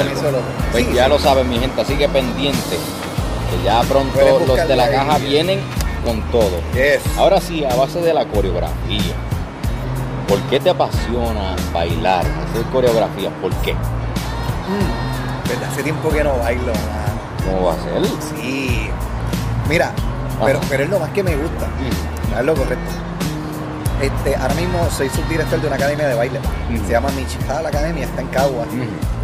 [0.73, 2.77] Pues ya lo saben mi gente, así que pendiente,
[3.51, 5.61] que ya pronto los de la caja vienen
[6.05, 6.61] con todo.
[7.19, 9.15] Ahora sí, a base de la coreografía,
[10.29, 13.31] ¿por qué te apasiona bailar, hacer coreografía?
[13.41, 13.75] ¿Por qué?
[13.75, 16.73] Mm, hace tiempo que no bailo.
[17.45, 18.07] ¿Cómo va a ser?
[18.35, 18.89] Sí.
[19.69, 19.93] Mira,
[20.45, 21.67] pero, pero es lo más que me gusta.
[22.39, 22.91] Es lo correcto.
[24.05, 26.39] Este, ahora mismo soy subdirector de una academia de baile.
[26.87, 28.67] Se llama Michihal Academia, está en Cagua.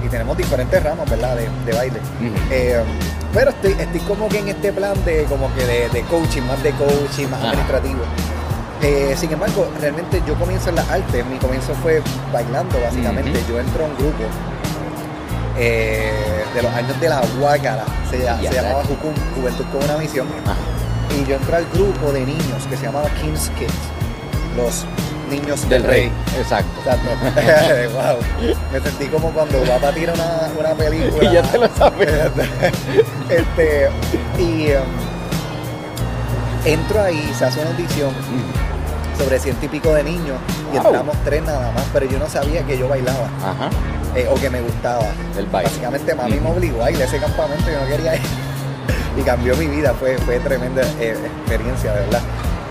[0.03, 1.37] Y tenemos diferentes ramos, ¿verdad?
[1.37, 2.01] De, baile.
[2.51, 2.83] Eh,
[3.35, 6.71] pero estoy, estoy como que en este plan de como que de, coaching, más de
[6.73, 8.01] coaching, más administrativo.
[8.81, 11.27] Eh, sin embargo, realmente yo comienzo en las artes.
[11.27, 12.01] Mi comienzo fue
[12.33, 13.39] bailando, básicamente.
[13.47, 14.25] Yo entro a un grupo
[15.59, 17.85] eh, de los años de la Huácara.
[18.11, 20.27] Se, llamaba Jucum, Juventud con una misión.
[21.21, 24.00] Y yo entré al grupo de niños que se llamaba King's Kids
[24.57, 24.85] los
[25.31, 26.11] niños del, rey.
[26.37, 26.81] Exacto.
[27.95, 28.19] wow.
[28.73, 31.25] Me sentí como cuando papá tira una, una película.
[31.31, 32.09] Y ya te lo sabes.
[33.29, 33.89] este,
[34.39, 34.83] y um,
[36.65, 38.11] entro ahí, se hace una audición
[39.17, 40.39] sobre ciento y pico de niños
[40.73, 43.29] y entramos tres nada más, pero yo no sabía que yo bailaba.
[43.45, 43.71] Ajá.
[44.15, 45.07] Eh, o que me gustaba.
[45.37, 45.69] El baile.
[45.69, 48.23] Básicamente mami me obligó a ir a ese campamento, yo no quería ir.
[49.17, 52.23] y cambió mi vida, fue, fue tremenda eh, experiencia, de verdad.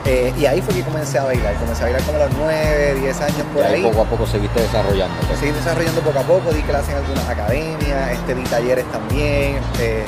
[0.06, 1.54] Eh, y ahí fue que comencé a bailar.
[1.56, 3.84] Comencé a bailar como a los 9, 10 años por ahí.
[3.84, 5.16] poco a poco seguiste desarrollando.
[5.28, 5.40] Pues.
[5.40, 9.58] Seguí desarrollando poco a poco, di clases en algunas academias, este, di talleres también.
[9.74, 10.04] Este,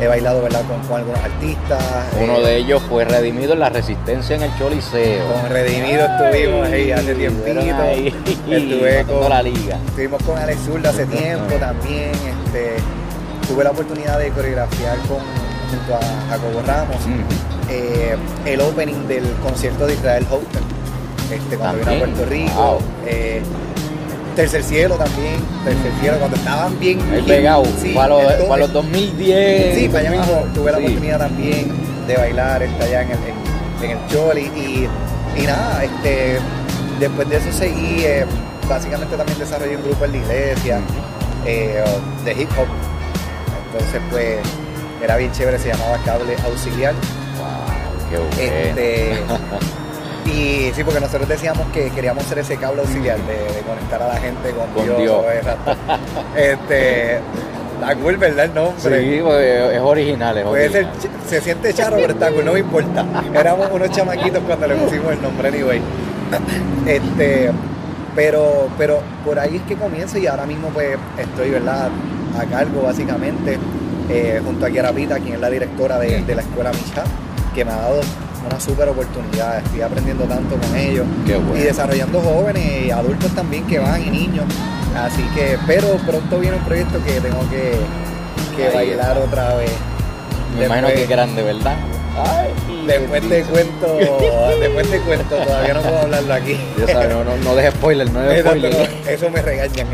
[0.00, 0.62] he bailado ¿verdad?
[0.88, 1.82] Con, algunos artistas.
[2.20, 5.24] Uno eh, de ellos fue Redimido en la Resistencia en el Choliseo.
[5.32, 7.60] Con Redimido estuvimos ahí hace tiempito.
[8.50, 9.78] Estuve con la liga.
[9.86, 12.10] Estuvimos con Alex Zurdo hace tiempo también.
[12.10, 12.76] Este,
[13.48, 15.18] tuve la oportunidad de coreografiar con,
[15.70, 17.55] junto a Jacobo Ramos.
[17.68, 20.62] Eh, el opening del concierto de Israel Houghton,
[21.32, 22.78] este, cuando vino a Puerto Rico.
[23.06, 23.42] Eh,
[24.36, 27.00] Tercer Cielo también, Tercer Cielo, cuando estaban bien.
[27.12, 29.78] El pegado, para, los, 2010.
[29.78, 31.72] Sí, para allá mismo tuve la oportunidad también
[32.06, 33.18] de bailar está allá en el,
[33.82, 34.42] en, el Choli.
[34.54, 34.88] Y,
[35.40, 36.38] y, nada, este,
[37.00, 38.26] después de eso seguí, eh,
[38.68, 40.80] básicamente también desarrollé un grupo en la iglesia
[41.44, 42.66] de hip hop.
[43.72, 44.38] Entonces, pues,
[45.02, 46.94] era bien chévere, se llamaba Cable Auxiliar.
[48.38, 49.12] Este,
[50.26, 54.16] y sí, porque nosotros decíamos que queríamos ser ese cable auxiliar de, conectar a la
[54.16, 55.24] gente con, Dios.
[56.36, 58.46] Este, está cool, ¿verdad?
[58.46, 59.00] El nombre.
[59.00, 59.22] Sí,
[59.74, 60.38] es original.
[60.38, 60.86] Es
[61.28, 63.04] se siente charro, pero está cool, no me importa.
[63.34, 65.80] Éramos unos chamaquitos cuando le pusimos el nombre, anyway.
[66.86, 67.50] Este,
[68.14, 71.88] pero, pero por ahí es que comienza y ahora mismo pues estoy, ¿verdad?
[72.38, 73.58] A cargo básicamente,
[74.08, 77.04] eh, junto a Kiara Pita, quien es la directora de, de la escuela Micha
[77.56, 78.00] que me ha dado
[78.46, 79.58] una súper oportunidad.
[79.64, 81.06] Estoy aprendiendo tanto con ellos.
[81.54, 84.44] Y desarrollando jóvenes y adultos también que van y niños.
[84.94, 87.76] Así que, pero pronto viene un proyecto que tengo que,
[88.56, 89.72] que bailar otra vez.
[90.58, 91.76] Me imagino que es grande, ¿verdad?
[92.86, 93.98] después te cuento,
[94.58, 96.56] después te cuento, todavía no puedo hablarlo aquí.
[97.10, 98.90] no, no, no dejes spoiler, no dejes spoiler.
[99.06, 99.88] eso me regañan,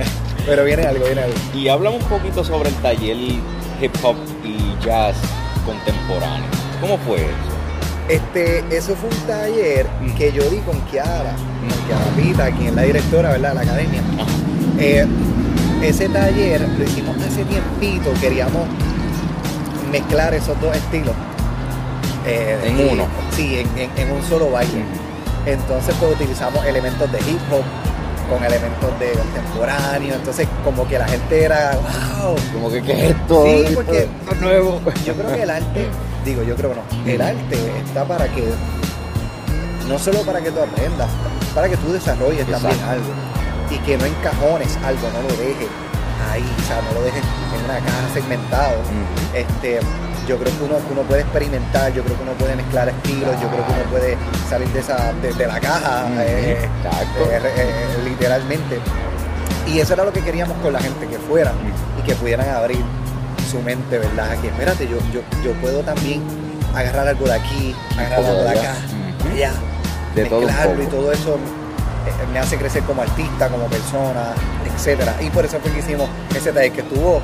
[0.47, 1.35] pero viene algo, viene algo.
[1.55, 5.17] Y hablamos un poquito sobre el taller hip hop y jazz
[5.65, 6.47] contemporáneo.
[6.81, 7.52] ¿Cómo fue eso?
[8.09, 9.87] Este, eso fue un taller
[10.17, 13.51] que yo di con Kiara, con Kiara Pita, quien es la directora ¿verdad?
[13.51, 14.03] de la academia.
[14.79, 15.07] Eh,
[15.83, 18.67] ese taller lo hicimos hace tiempito, queríamos
[19.91, 21.15] mezclar esos dos estilos.
[22.27, 23.07] Eh, en uno.
[23.35, 24.85] Sí, en, un solo baile.
[25.47, 27.65] Entonces pues utilizamos elementos de hip hop
[28.31, 30.15] con elementos de contemporáneo.
[30.15, 31.73] Entonces, como que la gente era,
[32.23, 32.37] wow.
[32.53, 33.45] Como que, ¿qué es esto?
[33.45, 34.09] Sí, porque
[34.41, 34.81] nuevo.
[35.05, 35.87] yo creo que el arte,
[36.25, 38.45] digo, yo creo que no, el arte está para que,
[39.89, 41.09] no solo para que tú aprendas,
[41.55, 43.13] para que tú desarrolles también algo.
[43.71, 45.69] Y que no encajones algo, no lo dejes
[46.31, 48.77] ahí, o sea, no lo dejes en una caja segmentado.
[49.35, 49.81] Este
[50.29, 53.49] yo creo que uno, uno puede experimentar, yo creo que uno puede mezclar estilos, yo
[53.49, 54.17] creo que uno puede
[54.49, 58.79] salir de, esa, de, la caja, eh, eh, eh, literalmente.
[59.67, 61.55] Y eso era lo que queríamos con la gente, que fueran
[61.99, 62.85] y que pudieran abrir
[63.53, 64.39] su mente, ¿verdad?
[64.41, 66.23] Que espérate, yo, yo, yo puedo también
[66.75, 68.75] agarrar algo de aquí, agarrar algo de acá,
[69.37, 69.53] ya,
[70.15, 71.39] de mezclarlo todo y todo eso
[72.33, 74.33] me hace crecer como artista, como persona,
[74.75, 75.15] etcétera.
[75.21, 77.21] Y por eso fue que hicimos ese taller que estuvo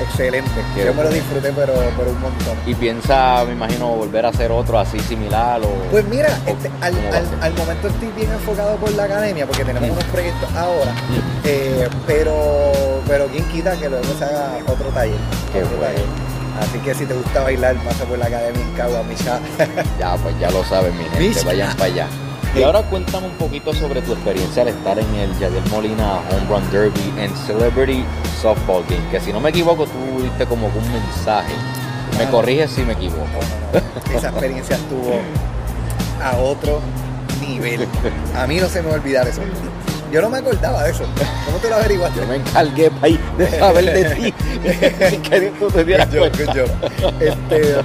[0.00, 0.50] excelente.
[0.76, 2.56] Yo me lo disfruté, pero, pero un montón.
[2.66, 5.60] ¿Y piensa, me imagino, volver a hacer otro así similar?
[5.62, 6.94] O, pues mira, este, al,
[7.40, 10.94] al, momento estoy bien enfocado por la academia, porque tenemos unos proyectos ahora,
[11.44, 12.72] eh, pero,
[13.06, 15.16] pero quién quita que luego se haga otro taller.
[16.60, 19.40] Así que si te gusta bailar, pasa por la academia en Cagua, Misha.
[19.98, 22.08] ya, pues ya lo saben, mi gente, vayan para allá.
[22.56, 26.46] Y ahora cuéntame un poquito sobre tu experiencia al estar en el Yadiel Molina Home
[26.48, 28.04] Run Derby en Celebrity
[28.40, 31.52] Softball Game, que si no me equivoco tú diste como un mensaje.
[32.16, 33.26] Me corriges si me equivoco.
[34.14, 35.20] Esa experiencia estuvo
[36.22, 36.80] a otro
[37.40, 37.88] nivel.
[38.36, 39.40] A mí no se me va a olvidar eso.
[40.12, 41.02] Yo no me acordaba de eso.
[41.46, 42.20] ¿Cómo te lo averiguaste?
[42.20, 42.92] Yo me encargué
[43.36, 44.32] de saber de ti.
[45.28, 46.54] que tú te dieras yo, cuenta.
[46.54, 46.64] Yo.
[47.18, 47.82] Este,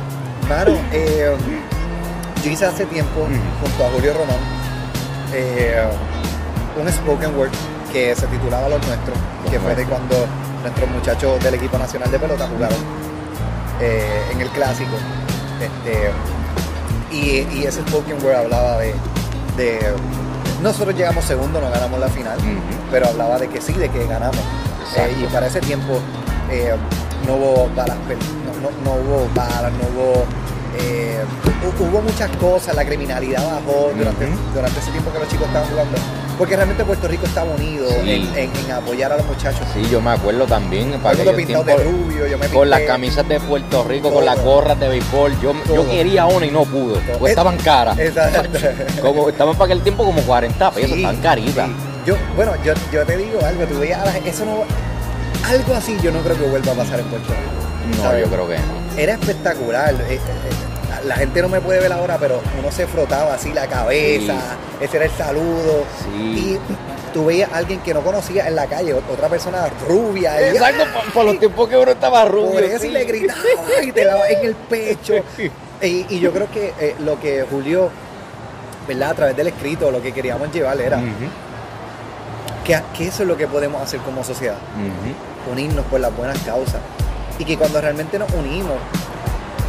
[0.48, 1.36] mano, eh,
[2.44, 3.26] yo hice hace tiempo
[3.62, 4.59] junto a Julio Román
[5.34, 5.84] eh,
[6.80, 7.52] un spoken word
[7.92, 9.18] que se titulaba Los Nuestros,
[9.50, 10.26] que fue de cuando
[10.62, 12.78] nuestros muchachos del equipo nacional de pelota jugaron
[13.82, 14.92] eh, en el clásico.
[15.62, 16.12] Este,
[17.12, 18.94] y, ese spoken word hablaba de,
[20.62, 22.38] Nosotros llegamos segundo, no ganamos la final,
[22.92, 24.40] pero hablaba de que sí, de que ganamos.
[24.98, 26.00] Eh, y para ese tiempo
[27.28, 27.98] no hubo balas,
[28.62, 30.26] no, no hubo balas, no hubo
[30.82, 31.20] eh,
[31.80, 35.98] hubo muchas cosas, la criminalidad bajó durante, ese tiempo que los chicos estaban jugando.
[36.38, 39.68] Porque realmente Puerto Rico estaba unido en, apoyar a los muchachos.
[39.74, 40.92] Sí, yo me acuerdo también.
[41.02, 44.80] Para pintado de rubio, yo me Con las camisas de Puerto Rico, con las gorras
[44.80, 45.40] de béisbol.
[45.42, 47.00] Yo, yo quería una y no pude.
[47.20, 47.98] Pues estaban caras.
[49.02, 51.70] como, estaban para aquel tiempo como 40 pesos, estaban caritas.
[52.06, 54.64] Yo, bueno, yo, yo te digo algo, tú veías eso no,
[55.46, 58.02] algo así yo no creo que vuelva a pasar en Puerto Rico.
[58.04, 59.94] No, yo creo que no era espectacular.
[60.10, 60.20] Eh, eh,
[61.06, 64.36] la gente no me puede ver ahora, pero uno se frotaba así la cabeza,
[64.80, 65.86] ese era el saludo.
[66.16, 66.58] Y
[67.14, 70.50] tú veías a alguien que no conocía en la calle, otra persona rubia.
[70.50, 72.52] Exacto, por, los tiempos que uno estaba rubio.
[72.52, 73.44] Por eso y le gritaba
[73.84, 75.16] y te daba en el pecho.
[75.82, 77.90] Y, yo creo que eh, lo que Julio,
[78.88, 79.12] ¿verdad?
[79.12, 81.02] A través del escrito, lo que queríamos llevar era
[82.94, 84.58] que, eso es lo que podemos hacer como sociedad.
[85.50, 86.82] Unirnos por las buenas causas
[87.40, 88.76] y que cuando realmente nos unimos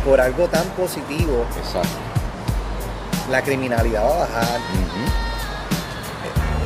[0.05, 1.45] por algo tan positivo,
[3.31, 4.61] la criminalidad va a bajar,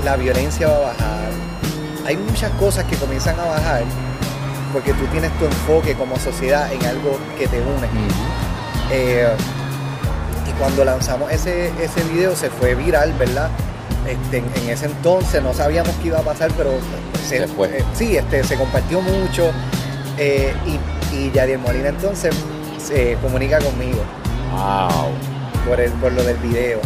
[0.04, 1.30] la violencia va a bajar.
[2.06, 3.82] Hay muchas cosas que comienzan a bajar
[4.72, 7.88] porque tú tienes tu enfoque como sociedad en algo que te une.
[8.90, 9.28] Eh,
[10.46, 13.48] y cuando lanzamos ese, ese video se fue viral, ¿verdad?
[14.06, 16.72] Este, en, ese entonces no sabíamos qué iba a pasar, pero
[17.26, 17.42] se.
[17.44, 19.50] Eh, sí, este, se compartió mucho.
[20.18, 20.78] Eh, y
[21.14, 22.34] y Yadier Molina entonces
[22.84, 24.02] se comunica conmigo.
[24.52, 25.10] Wow.
[25.66, 26.80] Por, el, por lo del video.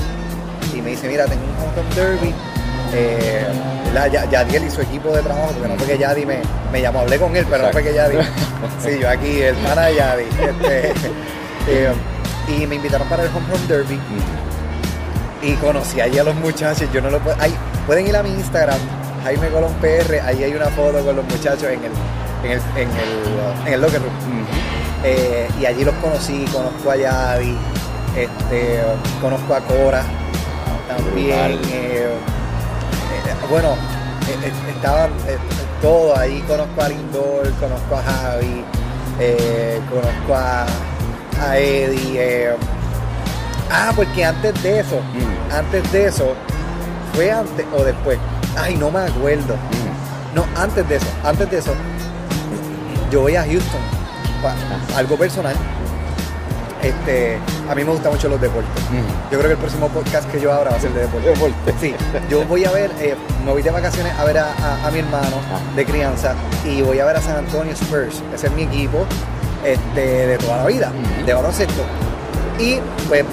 [0.75, 2.35] Y me dice, mira, tengo un home derby.
[2.93, 3.47] Eh,
[4.31, 6.39] Yadiel y su equipo de trabajo, porque no fue que Yadi me,
[6.73, 8.17] me llamó, hablé con él, pero no fue que Yadi.
[8.81, 10.23] sí, yo aquí, el pana de Yadi.
[10.23, 10.89] Este,
[11.69, 11.93] eh,
[12.49, 13.99] y me invitaron para el Home Run Derby.
[15.43, 16.89] Y conocí allí a los muchachos.
[16.93, 17.37] Yo no lo puedo.
[17.87, 18.79] pueden ir a mi Instagram,
[19.25, 20.21] Jaime Colón PR.
[20.25, 21.93] Ahí hay una foto con los muchachos en el,
[22.45, 24.68] en el, en el, en el locker room.
[25.05, 27.57] Eh, y allí los conocí, conozco a Yadi,
[28.17, 28.81] este,
[29.21, 30.03] conozco a Cora
[30.89, 31.61] también.
[31.71, 33.75] Eh, eh, bueno,
[34.75, 35.11] estaban
[35.81, 38.65] todos ahí, conozco a Lindor, conozco a Javi,
[39.89, 40.67] conozco a,
[41.41, 42.51] a Eddie.
[43.71, 45.01] ah, porque antes de eso,
[45.53, 46.35] antes de eso,
[47.15, 48.19] fue antes o después.
[48.57, 49.55] Ay, no me acuerdo.
[50.35, 51.73] No, antes de eso, antes de eso,
[53.11, 53.81] yo voy a Houston,
[54.97, 55.55] algo personal.
[56.83, 58.83] Este, a mí me gustan mucho los deportes.
[59.31, 61.75] Yo creo que el próximo podcast que yo abra va a ser de deportes.
[61.81, 61.95] Sí,
[62.31, 65.75] yo voy a ver, eh, me voy de vacaciones a ver a, mi hermano ah.
[65.75, 68.23] de crianza y voy a ver a San Antonio Spurs.
[68.33, 69.07] Ese es mi equipo
[69.65, 70.93] este, de toda la vida,
[71.27, 71.83] de baloncesto.
[72.59, 73.25] Y pues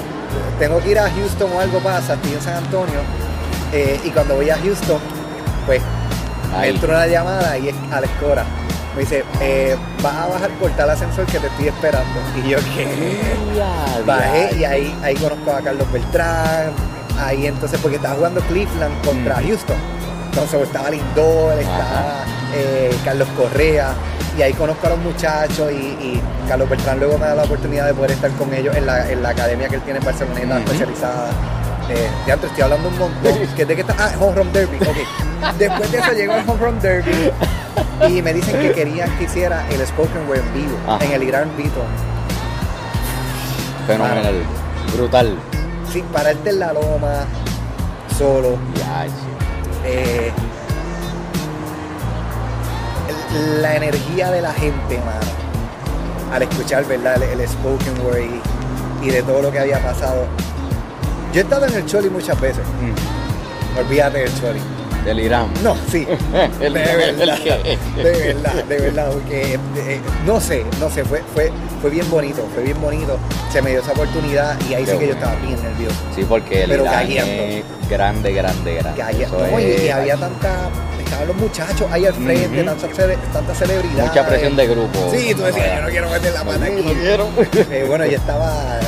[0.59, 2.99] tengo que ir a Houston o algo pasa, estoy en San Antonio.
[3.71, 4.99] Eh, y cuando voy a Houston,
[5.67, 5.81] pues
[6.63, 8.45] Entro una llamada y es Alex Cora.
[8.95, 12.19] Me dice, eh, vas a bajar por tal ascensor que te estoy esperando.
[12.45, 12.87] Y yo, ¿qué?
[14.05, 16.71] Bajé y ahí, ahí conozco a Carlos Beltrán.
[17.19, 19.47] Ahí entonces, porque estaba jugando Cleveland contra mm.
[19.47, 19.77] Houston.
[20.29, 23.93] Entonces estaba Lindor, estaba eh, Carlos Correa.
[24.37, 27.93] Y ahí conozco a los muchachos y, Carlos Beltrán luego me da la oportunidad de
[27.95, 31.29] poder estar con ellos en la, en la academia que él tiene en Barcelona, especializada
[31.89, 33.39] eh, ya antes estoy hablando un montón.
[33.57, 33.95] ¿De qué está?
[33.97, 34.77] Ah, Home Run Derby.
[34.77, 35.57] Ok.
[35.57, 37.31] Después de eso llegó el Home Run Derby
[38.07, 41.51] y me dicen que querían que hiciera el Spoken Word en vivo, en el Irán
[41.55, 41.85] Beaton.
[43.87, 44.43] Fenomenal.
[44.95, 45.37] Brutal.
[45.91, 47.25] Sí, pararte en la loma,
[48.17, 48.57] solo.
[48.75, 49.05] Ya,
[49.85, 50.31] eh,
[53.61, 56.33] la energía de la gente, mano.
[56.33, 57.21] Al escuchar, ¿verdad?
[57.21, 58.41] El, Spoken Word
[59.03, 60.25] y de todo lo que había pasado
[61.35, 62.63] yo he estado en el Choli muchas veces.
[62.65, 63.79] Mm.
[63.79, 64.59] Olvídate del Choli.
[65.03, 65.49] Del Irán.
[65.61, 66.05] No, sí.
[66.31, 67.37] de verdad.
[67.97, 69.11] de verdad, de verdad.
[69.11, 73.19] Porque eh, no sé, no sé, fue, fue, fue bien bonito, fue bien bonito.
[73.51, 75.97] Se me dio esa oportunidad y ahí sí que yo estaba bien nervioso.
[76.15, 79.27] Sí, porque el Pero Irán es grande, grande, grande.
[79.29, 80.69] No, y, había tanta
[81.03, 82.63] estaban los muchachos ahí al frente,
[83.33, 84.07] tanta, celebridad.
[84.07, 85.11] Mucha presión de grupo.
[85.13, 86.81] Sí, tú decías, yo no quiero meter la mano aquí.
[86.81, 87.27] No quiero.
[87.71, 88.79] Eh, bueno, ya estaba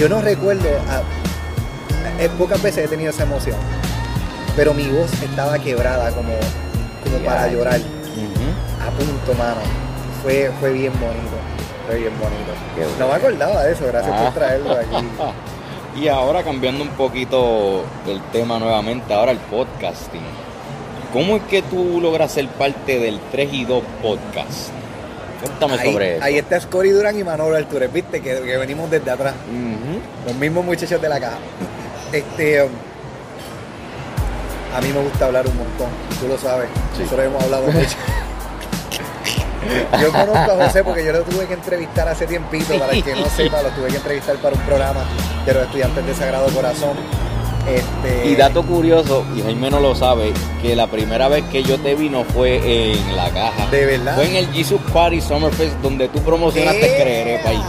[0.00, 0.66] yo no recuerdo,
[2.18, 3.58] eh, pocas veces he tenido esa emoción,
[4.56, 6.32] pero mi voz estaba quebrada como,
[7.04, 7.78] como para llorar.
[8.80, 9.60] A punto, mano.
[10.22, 11.36] Fue, fue bien bonito.
[11.86, 12.98] Fue bien bonito.
[12.98, 14.32] No me acordaba de eso, gracias por ah.
[14.34, 15.06] traerlo aquí.
[16.02, 20.24] y ahora cambiando un poquito el tema nuevamente, ahora el podcasting.
[21.12, 24.70] ¿Cómo es que tú logras ser parte del 3 y 2 podcast?
[25.40, 26.24] Cuéntame sobre eso.
[26.24, 29.34] Ahí está Scori Durán y Manolo Artures, viste, que, venimos desde atrás.
[30.26, 31.38] Los mismos muchachos de la caja.
[32.12, 32.60] Este.
[34.74, 35.88] A mí me gusta hablar un montón,
[36.20, 36.68] tú lo sabes.
[36.98, 37.96] Nosotros hemos hablado mucho.
[40.00, 43.14] Yo conozco a José porque yo lo tuve que entrevistar hace tiempito, para el que
[43.14, 45.04] no sepa, lo tuve que entrevistar para un programa
[45.44, 46.96] de los estudiantes de Sagrado Corazón.
[47.68, 50.32] Este, y dato curioso, y Jaime no lo sabe,
[50.62, 53.66] que la primera vez que yo te vi no fue en la caja.
[53.70, 54.14] ¿De verdad?
[54.14, 57.60] Fue en el Jesus Party Summerfest donde tú promocionaste Creeré País.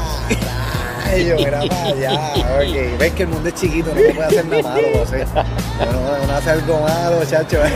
[1.18, 2.34] Yo para allá.
[2.56, 2.96] Okay.
[2.98, 5.26] Ves que el mundo es chiquito, no se puede hacer nada malo, José.
[5.34, 7.60] No, no hace algo malo, chacho.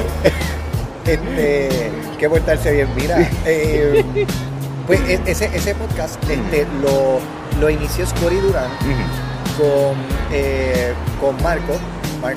[1.06, 2.88] Este, que portarse bien.
[2.96, 4.04] Mira, eh,
[4.88, 7.20] pues e, ese, ese podcast este, lo,
[7.60, 8.72] lo inició Scotty Durán
[9.56, 9.96] con,
[10.32, 11.78] eh, con Marco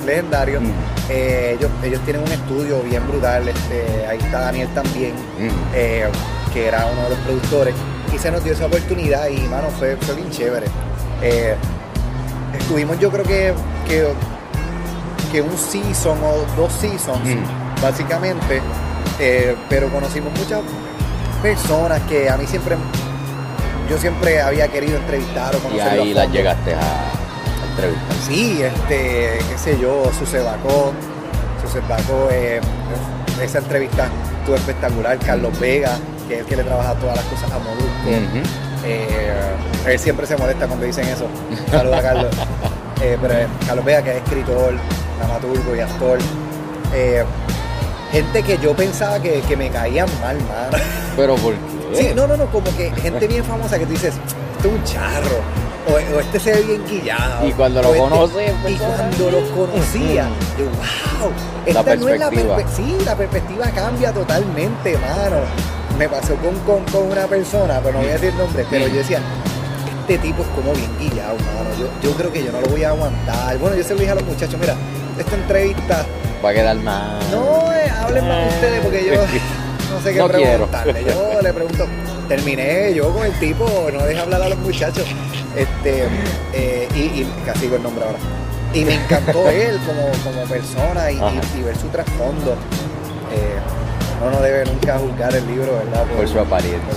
[0.05, 0.61] legendario.
[0.61, 0.71] Mm.
[1.09, 3.47] Eh, ellos, ellos tienen un estudio bien brutal.
[3.49, 5.13] Este, ahí está Daniel también,
[6.53, 7.73] que era uno de los productores.
[8.13, 10.67] Y se nos dio esa oportunidad y, mano, fue, fue bien chévere.
[11.21, 11.55] Eh,
[12.57, 13.53] estuvimos, yo creo que,
[15.31, 17.81] que, un season o dos seasons, mm.
[17.81, 18.61] básicamente.
[19.69, 20.61] pero conocimos muchas
[21.41, 22.77] personas que a mí siempre
[23.89, 25.95] yo siempre había querido entrevistar o conocer.
[25.95, 27.09] Y ahí las llegaste a,
[28.27, 30.91] Sí, este, qué sé yo, Sucedacó,
[31.63, 32.59] Sucedacó, eh,
[33.41, 35.17] esa entrevista estuvo espectacular.
[35.19, 38.49] Carlos Vega, que es el que le trabaja todas las cosas a Molusco.
[38.85, 39.55] Eh,
[39.87, 41.27] él siempre se molesta cuando dicen eso.
[41.71, 42.35] Saludos a Carlos.
[43.01, 44.73] Eh, pero eh, Carlos Vega, que es escritor,
[45.19, 46.19] dramaturgo y actor.
[48.11, 50.83] gente que yo pensaba que, me caían mal, mano.
[51.15, 51.95] ¿Pero por qué?
[51.95, 54.15] Sí, no, no, no, como que gente bien famosa que tú dices,
[54.57, 55.41] esto es un charro
[55.87, 57.47] o, este se ve bien guillado.
[57.47, 61.31] Y cuando lo este, conoce, y cuando lo conocía, yo, wow,
[61.65, 62.75] esta la no es la perspectiva.
[62.75, 65.37] Sí, la perspectiva cambia totalmente, mano.
[65.99, 69.19] Me pasó con, con, una persona, pero no voy a decir nombre, pero yo decía,
[69.99, 71.69] este tipo es como bien guillado, mano.
[71.77, 73.57] Yo, yo creo que yo no lo voy a aguantar.
[73.57, 74.75] Bueno, yo se lo dije a los muchachos, mira,
[75.19, 76.05] esta entrevista.
[76.43, 77.19] Va a quedar mal.
[77.31, 81.03] No, eh, hablen más ustedes porque yo no sé qué preguntarle.
[81.03, 81.85] Yo le pregunto,
[82.29, 85.05] terminé yo con el tipo, no deja hablar a los muchachos.
[85.53, 86.05] Este,
[86.53, 88.19] eh, y, casi digo el nombre ahora.
[88.73, 91.19] Y me encantó él como, como persona y,
[91.61, 92.53] ver su trasfondo.
[93.33, 93.59] Eh,
[94.21, 96.05] uno no debe nunca juzgar el libro, ¿verdad?
[96.05, 96.93] Por, su apariencia.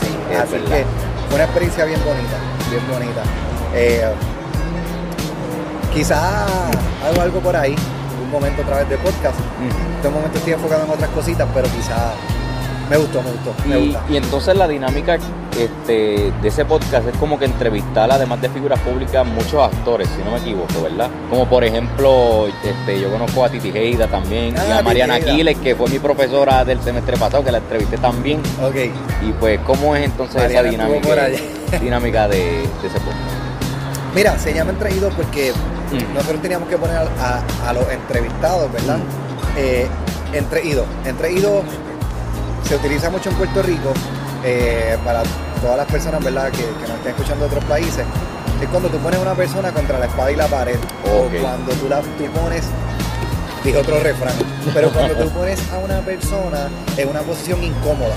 [0.00, 0.84] sí, así que
[1.28, 2.36] fue una experiencia bien bonita,
[2.70, 3.22] bien bonita.
[3.74, 4.12] Eh,
[5.92, 7.74] quizás hago algo por ahí,
[8.22, 9.38] un momento a través de podcast.
[9.60, 12.12] En este momento estoy enfocado en otras cositas, pero quizás
[12.92, 14.10] me gustó, me gustó.
[14.10, 15.16] y, entonces la dinámica
[15.58, 20.22] este, de ese podcast es como que entrevistar, además de figuras públicas, muchos actores, si
[20.22, 21.08] no me equivoco, ¿verdad?
[21.30, 25.56] Como por ejemplo, este, yo conozco a Titi Heida también, y a ah, Mariana Aquiles,
[25.58, 28.40] que fue mi profesora del semestre pasado, que la entrevisté también.
[28.62, 28.76] Ok.
[29.22, 31.28] Y pues, ¿cómo es entonces esa dinámica,
[31.80, 34.14] dinámica de, ese podcast?
[34.14, 36.14] Mira, se llama Entregido porque mm.
[36.14, 38.98] nosotros teníamos que poner a, los entrevistados, ¿verdad?
[38.98, 39.56] Mm.
[39.56, 39.86] Eh,
[40.34, 40.86] entre idos.
[42.64, 43.92] Se utiliza mucho en Puerto Rico
[44.44, 45.22] eh, para
[45.60, 46.50] todas las personas ¿verdad?
[46.50, 48.04] Que, que nos estén escuchando de otros países.
[48.60, 50.76] Es cuando tú pones a una persona contra la espada y la pared.
[51.04, 52.64] O cuando tú, la, tú pones
[53.64, 54.34] dije otro refrán,
[54.74, 58.14] pero cuando tú pones a una persona en una posición incómoda,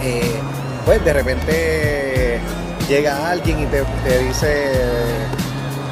[0.00, 0.36] eh,
[0.84, 2.40] pues de repente
[2.88, 4.72] llega alguien y te, dice,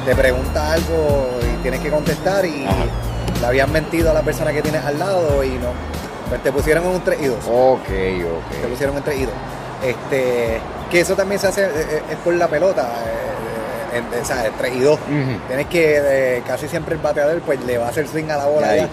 [0.05, 2.65] te pregunta algo y tienes que contestar y
[3.39, 5.71] le habían mentido a la persona que tienes al lado y no,
[6.29, 7.37] pues te pusieron en un 3 y 2.
[7.45, 8.61] Ok, ok.
[8.61, 9.33] Te pusieron en 3 y 2.
[9.83, 10.59] Este,
[10.89, 12.89] que eso también se hace, eh, eh, es por la pelota
[13.93, 14.99] en, o sea, 3 y 2.
[15.47, 15.97] Tienes que
[16.37, 18.89] eh, casi siempre el bateador pues le va a hacer swing a la bola ya,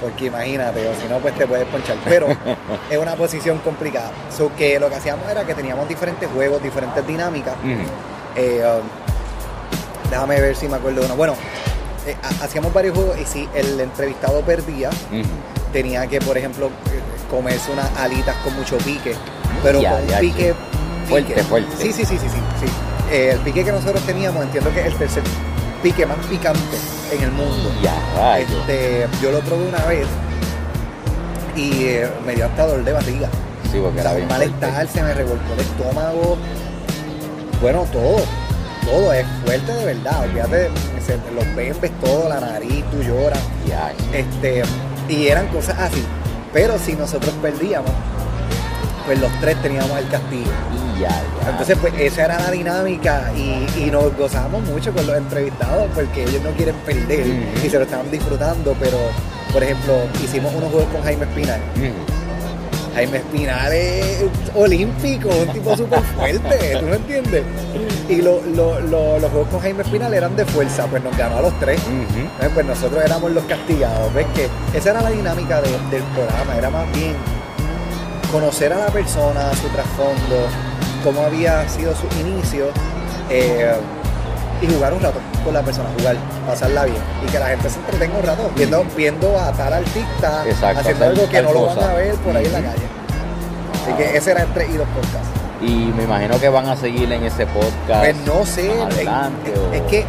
[0.00, 1.96] porque imagínate, o si no pues te puedes ponchar.
[2.04, 2.26] Pero
[2.90, 4.10] es una posición complicada.
[4.36, 7.54] So que lo que hacíamos era que teníamos diferentes juegos, diferentes dinámicas.
[8.34, 11.16] Eh, um, déjame ver si me acuerdo de uno.
[11.16, 11.34] Bueno,
[12.06, 14.90] eh, hacíamos varios juegos y si el entrevistado perdía,
[15.72, 16.70] tenía que, por ejemplo,
[17.30, 19.14] comerse unas alitas con mucho pique,
[19.62, 20.54] pero con pique,
[21.08, 21.70] fuerte, fuerte.
[21.78, 22.38] Sí, sí, sí, sí, sí.
[22.60, 22.72] sí.
[23.10, 25.22] Eh, el pique que nosotros teníamos, entiendo que es el tercer
[25.82, 26.76] pique más picante
[27.12, 27.70] en el mundo.
[27.82, 30.06] Ya, este, yo lo probé una vez
[31.56, 33.28] y eh, me dio hasta dolor de barriga.
[33.70, 36.38] Sí, porque era bien malestar, se me revolcó el estómago.
[37.60, 38.24] Bueno, todo.
[38.84, 40.22] Todo es fuerte de verdad.
[40.24, 40.68] Olvídate,
[41.34, 43.40] los bembes, todo, la nariz, tú lloras.
[43.66, 43.92] Ya.
[44.12, 44.62] Este,
[45.12, 46.02] y eran cosas así.
[46.52, 47.90] Pero si nosotros perdíamos,
[49.06, 50.50] pues los tres teníamos el castigo.
[50.96, 51.50] Y ya, ya.
[51.50, 56.42] Entonces, pues esa era la dinámica y, nos gozamos mucho con los entrevistados porque ellos
[56.42, 57.26] no quieren perder
[57.62, 58.96] y se lo estaban disfrutando, pero,
[59.52, 59.94] por ejemplo,
[60.24, 61.60] hicimos unos juegos con Jaime Espinal.
[62.94, 64.24] Jaime Espinal es
[64.54, 67.42] olímpico, un tipo súper fuerte, ¿tú me entiendes?
[68.08, 71.80] Y los juegos con Jaime Espinal eran de fuerza, pues nos ganó a los tres.
[72.54, 74.12] Pues nosotros éramos los castigados.
[74.12, 76.56] ¿Ves que esa era la dinámica del programa?
[76.56, 77.14] Era más bien
[78.30, 80.46] conocer a la persona, su trasfondo,
[81.02, 82.66] cómo había sido su inicio
[83.30, 83.74] eh,
[84.60, 86.16] y jugar un rato con la persona, jugar,
[86.46, 90.44] pasarla bien y que la gente se entretenga un rato viendo, viendo a tal artista
[90.76, 92.86] haciendo algo que no lo van a ver por ahí en la calle.
[93.82, 95.42] Así que ese era 3 y 2 podcast.
[95.60, 98.00] Y me imagino que van a seguir en ese podcast.
[98.00, 98.70] Pues no sé.
[98.82, 100.04] Adelante, es, que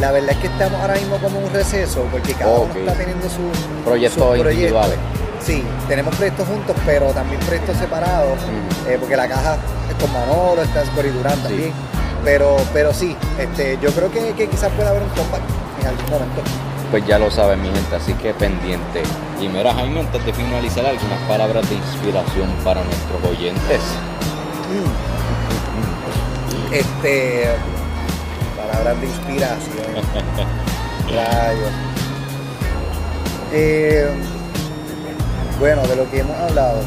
[0.00, 3.28] la verdad es que estamos ahora mismo como un receso porque cada uno está teniendo
[3.28, 4.98] sus proyectos individuales.
[5.40, 8.38] Sí, tenemos proyectos juntos, pero también proyectos separados,
[8.86, 9.56] eh, porque la caja
[9.88, 11.72] es con Manolo, está Durán también.
[12.24, 15.42] Pero, pero sí, este, yo creo que, quizás pueda haber un comeback
[15.80, 16.42] en algún momento.
[16.90, 19.02] Pues ya lo saben mi gente, así que pendiente.
[19.40, 23.80] Y mira Jaime, antes de finalizar, algunas palabras de inspiración para nuestros oyentes.
[26.72, 27.48] Este,
[28.56, 29.86] palabras de inspiración.
[31.14, 31.72] Rayos.
[33.52, 34.06] Eh,
[35.58, 36.82] bueno, de lo que hemos hablado,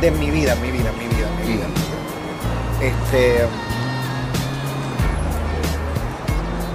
[0.00, 1.64] de, mi vida, mi vida, mi vida, mi vida.
[2.80, 3.46] Este,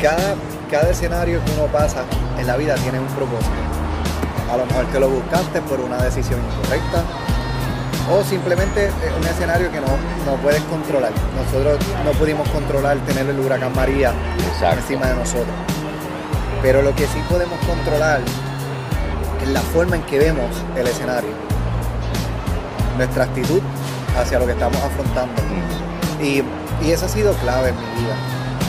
[0.02, 0.36] cada,
[0.70, 2.04] cada escenario que uno pasa
[2.38, 3.52] en la vida tiene un propósito.
[4.52, 7.04] A lo mejor que lo buscaste por una decisión incorrecta
[8.10, 9.88] o simplemente es un escenario que no,
[10.26, 11.12] no puedes controlar.
[11.36, 14.14] Nosotros no pudimos controlar tener el huracán María
[14.78, 15.54] encima de nosotros.
[16.62, 18.22] Pero lo que sí podemos controlar
[19.54, 21.30] la forma en que vemos el escenario,
[22.98, 23.62] nuestra actitud
[24.18, 25.42] hacia lo que estamos afrontando.
[26.22, 26.44] Y,
[26.86, 28.16] y eso ha sido clave en mi vida.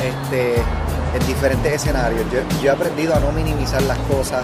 [0.04, 0.62] Este,
[1.14, 2.22] en diferentes escenarios.
[2.30, 4.42] Yo, he aprendido a no minimizar las cosas,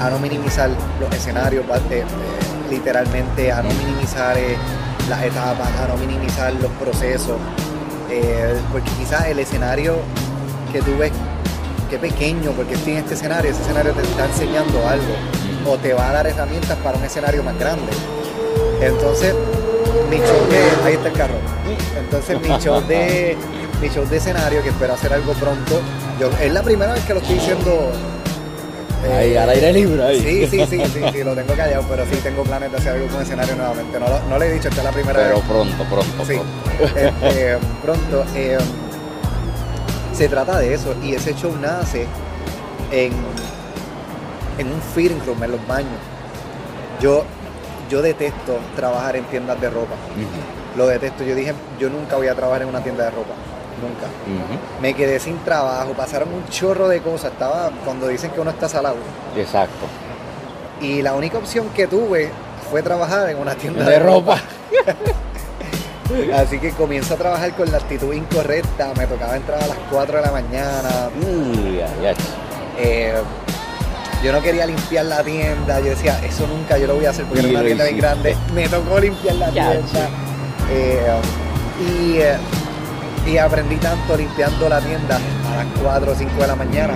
[0.00, 0.70] a no minimizar
[1.00, 2.04] los escenarios, eh,
[2.70, 4.56] literalmente, a no minimizar eh,
[5.08, 7.36] las etapas, a no minimizar los procesos.
[8.10, 9.96] Eh, porque quizás el escenario
[10.72, 11.12] que tú ves
[11.88, 15.14] que pequeño, porque estoy en este escenario, ese escenario te está enseñando algo
[15.66, 17.92] o te va a dar herramientas para un escenario más grande.
[18.80, 19.34] Entonces,
[20.10, 20.86] mi show de.
[20.86, 21.34] Ahí está el carro.
[21.98, 23.36] Entonces, mi show de.
[23.82, 25.80] Mi show de escenario, que espero hacer algo pronto.
[26.20, 27.90] Yo, es la primera vez que lo estoy diciendo.
[29.04, 30.04] Eh, ahí, al aire libre.
[30.04, 30.20] Ahí.
[30.20, 33.08] Sí, sí, sí, sí, sí, lo tengo callado, pero sí tengo planes de hacer algo
[33.08, 33.98] con escenario nuevamente.
[33.98, 35.28] No, no le he dicho, esta es la primera vez.
[35.28, 36.34] Pero pronto, pronto, sí.
[36.34, 36.96] pronto.
[36.96, 38.24] Este, pronto.
[38.36, 38.58] Eh,
[40.14, 42.06] se trata de eso y ese show nace
[42.92, 43.12] en
[44.58, 45.90] en un fitting room, en los baños.
[47.00, 47.24] Yo,
[47.90, 49.94] yo detesto trabajar en tiendas de ropa.
[50.76, 51.24] Lo detesto.
[51.24, 53.34] Yo dije, yo nunca voy a trabajar en una tienda de ropa.
[53.82, 54.06] Nunca.
[54.80, 57.32] Me quedé sin trabajo, pasaron un chorro de cosas.
[57.32, 58.96] Estaba cuando dicen que uno está salado.
[59.36, 59.86] Exacto.
[60.80, 62.30] Y la única opción que tuve
[62.70, 64.38] fue trabajar en una tienda de, ropa.
[66.34, 68.92] Así que comienzo a trabajar con la actitud incorrecta.
[68.96, 71.10] Me tocaba entrar a las 4 de la mañana.
[71.20, 71.80] Uh,
[72.78, 73.14] eh,
[74.22, 77.24] yo no quería limpiar la tienda, yo decía, eso nunca yo lo voy a hacer
[77.24, 78.36] porque era una tienda bien grande.
[78.54, 80.08] Me tocó limpiar la tienda.
[80.70, 81.00] Eh,
[81.80, 82.36] y, eh,
[83.26, 86.94] y, aprendí tanto limpiando la tienda a las 4 o 5 de la mañana,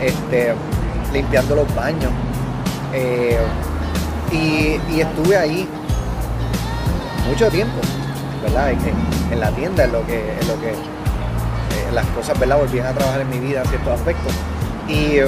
[0.00, 0.54] este,
[1.12, 2.10] limpiando los baños.
[2.92, 3.38] Eh,
[4.32, 5.68] y, estuve ahí
[7.28, 7.80] mucho tiempo,
[8.42, 8.70] ¿verdad?
[8.70, 10.74] En, la tienda, en lo que, en lo que
[11.92, 12.58] las cosas, ¿verdad?
[12.58, 14.32] Volvían a trabajar en mi vida en ciertos aspectos.
[14.88, 15.20] Y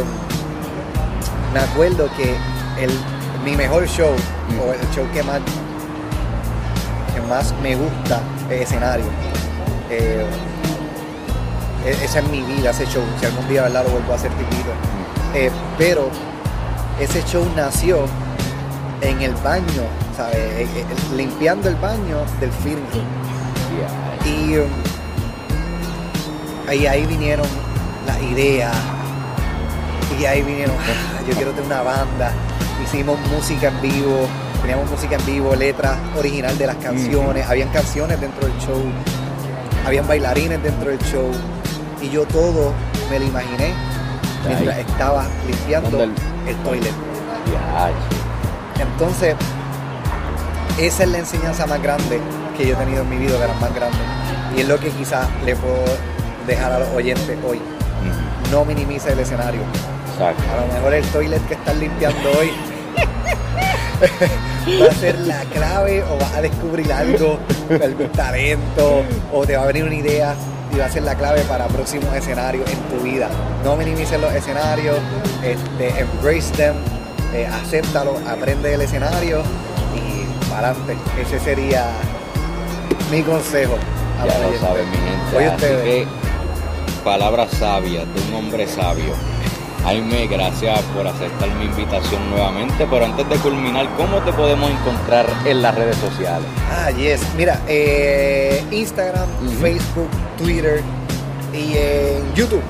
[1.52, 2.34] me acuerdo que
[2.82, 2.90] el,
[3.44, 4.14] mi mejor show,
[4.60, 5.40] o el show que más,
[7.14, 8.20] que más me gusta,
[8.50, 9.06] es escenario.
[9.92, 10.24] Eh,
[11.84, 13.02] e, esa es mi vida, ese show.
[13.20, 13.84] Si algún día ¿verdad?
[13.84, 14.70] lo vuelvo a hacer tipito.
[15.34, 16.08] Eh, pero
[16.98, 18.06] ese show nació
[19.02, 19.84] en el baño,
[20.16, 20.36] ¿sabes?
[20.36, 20.66] Eh,
[21.16, 22.80] limpiando el baño del film
[24.24, 24.68] Y um,
[26.68, 27.46] ahí, ahí vinieron
[28.06, 28.74] las ideas,
[30.18, 32.32] y ahí vinieron, ah, yo quiero tener una banda.
[32.84, 34.26] Hicimos música en vivo,
[34.60, 38.82] teníamos música en vivo, letras original de las canciones, habían canciones dentro del show,
[39.86, 41.30] habían bailarines dentro del show.
[42.00, 42.72] Y yo todo
[43.10, 43.74] me lo imaginé
[44.46, 46.14] mientras estaba limpiando el,
[46.64, 46.92] toilet.
[48.80, 49.36] Entonces,
[50.78, 52.20] esa es la enseñanza más grande
[52.56, 54.00] que yo he tenido en mi vida, de las más grandes.
[54.56, 55.84] Y es lo que quizás le puedo
[56.46, 57.60] dejar a los oyentes hoy.
[58.50, 59.62] No minimice el escenario.
[60.20, 62.52] A lo mejor el toilet que estás limpiando hoy
[64.80, 67.38] va a ser la clave o vas a descubrir algo,
[67.82, 69.02] algún talento
[69.32, 70.34] o te va a venir una idea
[70.72, 73.28] y va a ser la clave para próximos escenarios en tu vida.
[73.64, 74.96] No minimices los escenarios,
[75.42, 76.76] este, embrace them,
[77.34, 79.42] eh, acéptalo, aprende del escenario
[79.94, 80.96] y para adelante.
[81.20, 81.86] Ese sería
[83.10, 83.76] mi consejo.
[84.18, 85.48] Ya lo sabes, mi gente.
[85.48, 86.06] Así que,
[87.04, 89.31] palabras sabias de un hombre sabio
[89.84, 95.26] Jaime, gracias por aceptar mi invitación nuevamente, pero antes de culminar, ¿cómo te podemos encontrar
[95.44, 96.46] en las redes sociales?
[96.70, 97.20] Ah, yes.
[97.36, 99.28] Mira, eh, Instagram,
[99.60, 100.08] Facebook,
[100.38, 100.82] Twitter
[101.52, 102.62] y en YouTube,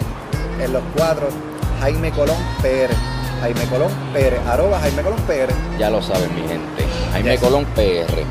[0.58, 1.34] en los cuadros,
[1.80, 2.94] Jaime Colón PR.
[3.42, 5.52] Jaime Colón PR, arroba Jaime Colón PR.
[5.78, 6.84] Ya lo saben, mi gente.
[7.12, 8.24] Jaime Colón PR.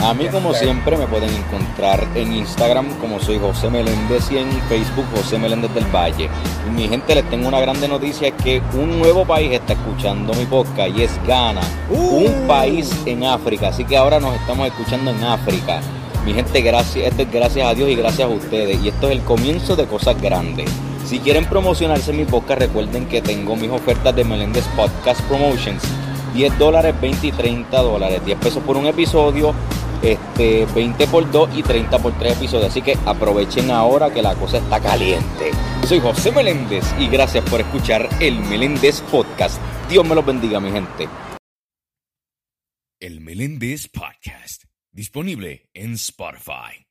[0.00, 4.48] A mí, como siempre, me pueden encontrar en Instagram como soy José Meléndez y en
[4.68, 6.30] Facebook José Meléndez del Valle.
[6.66, 10.32] Y mi gente, les tengo una grande noticia: es que un nuevo país está escuchando
[10.34, 12.46] mi podcast y es Ghana, un uh.
[12.46, 13.68] país en África.
[13.68, 15.80] Así que ahora nos estamos escuchando en África.
[16.24, 18.80] Mi gente, gracias, esto es gracias a Dios y gracias a ustedes.
[18.82, 20.70] Y esto es el comienzo de cosas grandes.
[21.04, 25.82] Si quieren promocionarse en mi podcast, recuerden que tengo mis ofertas de Meléndez Podcast Promotions.
[26.34, 28.20] 10 dólares, 20 y 30 dólares.
[28.24, 29.54] 10 pesos por un episodio
[30.38, 32.70] este, 20 por 2 y 30 por 3 episodios.
[32.70, 35.50] Así que aprovechen ahora que la cosa está caliente.
[35.86, 39.60] Soy José Meléndez y gracias por escuchar el Meléndez Podcast.
[39.88, 41.08] Dios me los bendiga, mi gente.
[43.00, 46.87] El Meléndez Podcast, disponible en Spotify.